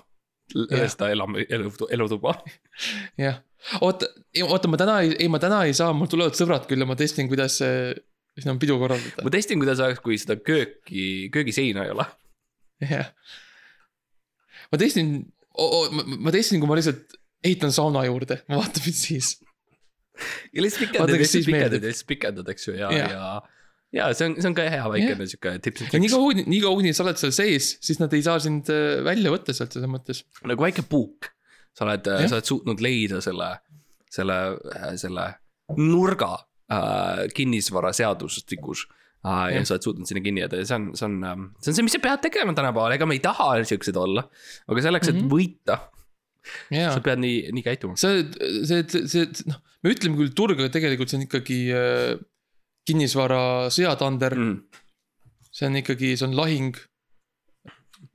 [0.51, 2.35] seda elam-, elu, elutuba.
[3.21, 3.41] jah,
[3.81, 4.09] oota,
[4.43, 6.97] oota, ma täna ei, ei ma täna ei saa, mul tulevad sõbrad küll ja ma
[6.99, 7.93] testin, kuidas see,
[8.39, 9.33] siin on pidu korraldada ma.
[9.33, 12.07] testin, kuidas oleks, kui seda kööki, köögiseina ei ole
[12.89, 13.11] jah.
[14.71, 15.13] ma testin,
[15.57, 19.31] ma testin, kui ma lihtsalt ehitan sauna juurde, ma vaatan, mis siis.
[20.53, 23.15] ja lihtsalt pikendad ja siis pikendad ja siis pikendad, eks ju, ja, Jah.
[23.15, 23.31] ja.
[23.97, 26.47] ja see on, see on ka hea väikene sihuke tips and ja nii tricks, kaua,
[26.53, 29.55] nii kaua, kuni sa oled seal sees, siis nad ei saa sind äh, välja võtta
[29.57, 30.23] sealt selles mõttes.
[30.47, 31.31] nagu väike puuk.
[31.77, 32.29] sa oled, Jah.
[32.29, 33.51] sa oled suutnud leida selle,
[34.11, 34.39] selle,
[35.01, 35.27] selle
[35.79, 36.33] nurga
[36.71, 38.85] äh, kinnisvaraseadustikus
[39.25, 39.47] äh,.
[39.53, 39.65] ja Jah.
[39.69, 41.17] sa oled suutnud sinna kinni jääda ja see on, see on,
[41.61, 44.25] see on see, mis sa pead tegema tänapäeval, ega me ei taha siuksed olla.
[44.67, 45.29] aga selleks, et Mhm.
[45.31, 45.79] võita,
[46.73, 47.97] jaa sa pead nii, nii käituma.
[48.01, 48.23] see,
[48.65, 52.15] see, see, see, noh, me ütleme küll turg, aga tegelikult see on ikkagi äh,
[52.87, 53.43] kinnisvara
[53.73, 54.55] sõjatander mm..
[54.55, 54.81] Mm.
[55.51, 56.79] see on ikkagi, see on lahing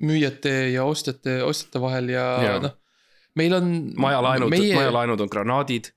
[0.02, 2.50] müüjate ja ostjate, ostjate vahel ja, ja.
[2.50, 2.62] Jaa.
[2.66, 2.74] noh,
[3.38, 3.70] meil on.
[3.94, 5.92] majalaenud meie..., majalaenud on granaadid.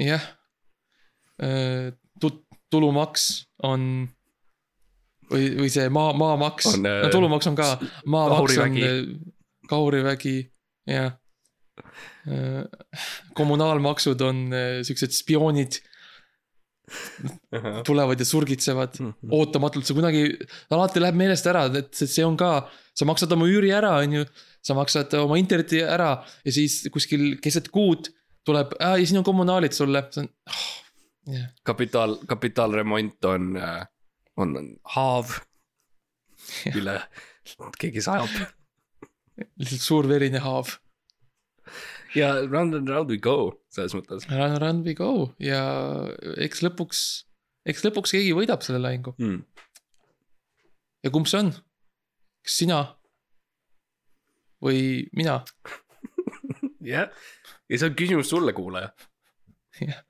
[0.00, 0.24] jah.
[2.70, 3.26] tulumaks
[3.66, 4.08] on
[5.30, 7.70] või, või see maa, maamaks, On, äh, no tulumaks on ka,
[8.06, 8.80] maamaks on.
[9.70, 10.38] Kaurivägi,
[10.90, 11.12] jah.
[13.38, 15.80] kommunaalmaksud on äh, siuksed spioonid.
[17.86, 19.30] tulevad ja surgitsevad Mhm.
[19.30, 20.22] ootamatult, see kunagi,
[20.74, 24.24] alati läheb meelest ära, et see on ka, sa maksad oma üüri ära, on ju.
[24.60, 28.10] sa maksad oma interneti ära ja siis kuskil keset kuud
[28.44, 30.66] tuleb, ja siin on kommunaalid sulle, see on oh,.
[31.32, 33.86] jah, kapitaal, kapitaalremont on, on
[34.42, 34.56] on
[34.96, 35.36] haav,
[36.74, 36.96] mille
[37.80, 38.32] keegi sajab
[39.60, 40.76] lihtsalt suur verine haav.
[42.14, 45.62] ja round and round we go selles mõttes Run, run we go ja
[46.42, 47.02] eks lõpuks,
[47.70, 49.42] eks lõpuks keegi võidab selle lahingu mm..
[51.06, 51.52] ja kumb see on?
[52.46, 52.80] kas sina?
[54.60, 55.40] või mina?
[56.92, 57.08] jah,
[57.68, 58.90] ja see on küsimus sulle, kuulaja.
[59.80, 60.02] jah,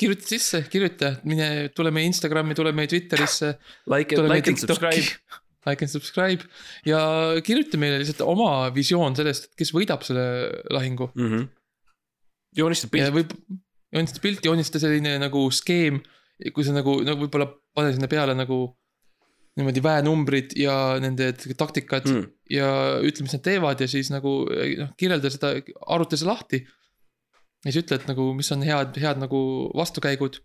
[0.00, 3.52] kirjuta sisse, kirjuta, mine, tule meie Instagrami, tule meie Twitterisse.
[3.90, 5.38] Like, like and subscribe.
[5.68, 6.46] Like and subscribe
[6.88, 7.00] ja
[7.44, 10.24] kirjuta meile lihtsalt oma visioon sellest, kes võidab selle
[10.72, 11.10] lahingu.
[11.14, 11.28] mm.
[11.28, 11.48] -hmm.
[12.56, 13.12] joonista pilt.
[13.14, 13.34] võib,
[13.92, 16.00] joonista pilt, joonista selline nagu skeem,
[16.54, 18.62] kui sa nagu, nagu võib-olla pane sinna peale nagu
[19.58, 22.28] niimoodi väenumbrid ja nende taktikad mm.
[22.50, 25.52] Ja ütle, mis nad teevad ja siis nagu noh, kirjelda seda,
[25.86, 26.58] arvuta see lahti.
[27.64, 29.40] Ja siis ütle, et nagu, mis on head, head nagu
[29.76, 30.40] vastukäigud.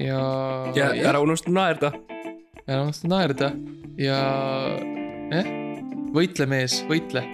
[0.00, 0.20] ja.
[0.76, 1.92] ja ära unusta naerda.
[2.66, 3.52] ära unusta naerda
[4.00, 4.20] ja
[5.32, 5.50] jah,
[6.16, 7.24] võitle, mees, võitle.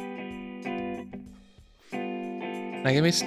[2.87, 3.27] nägemist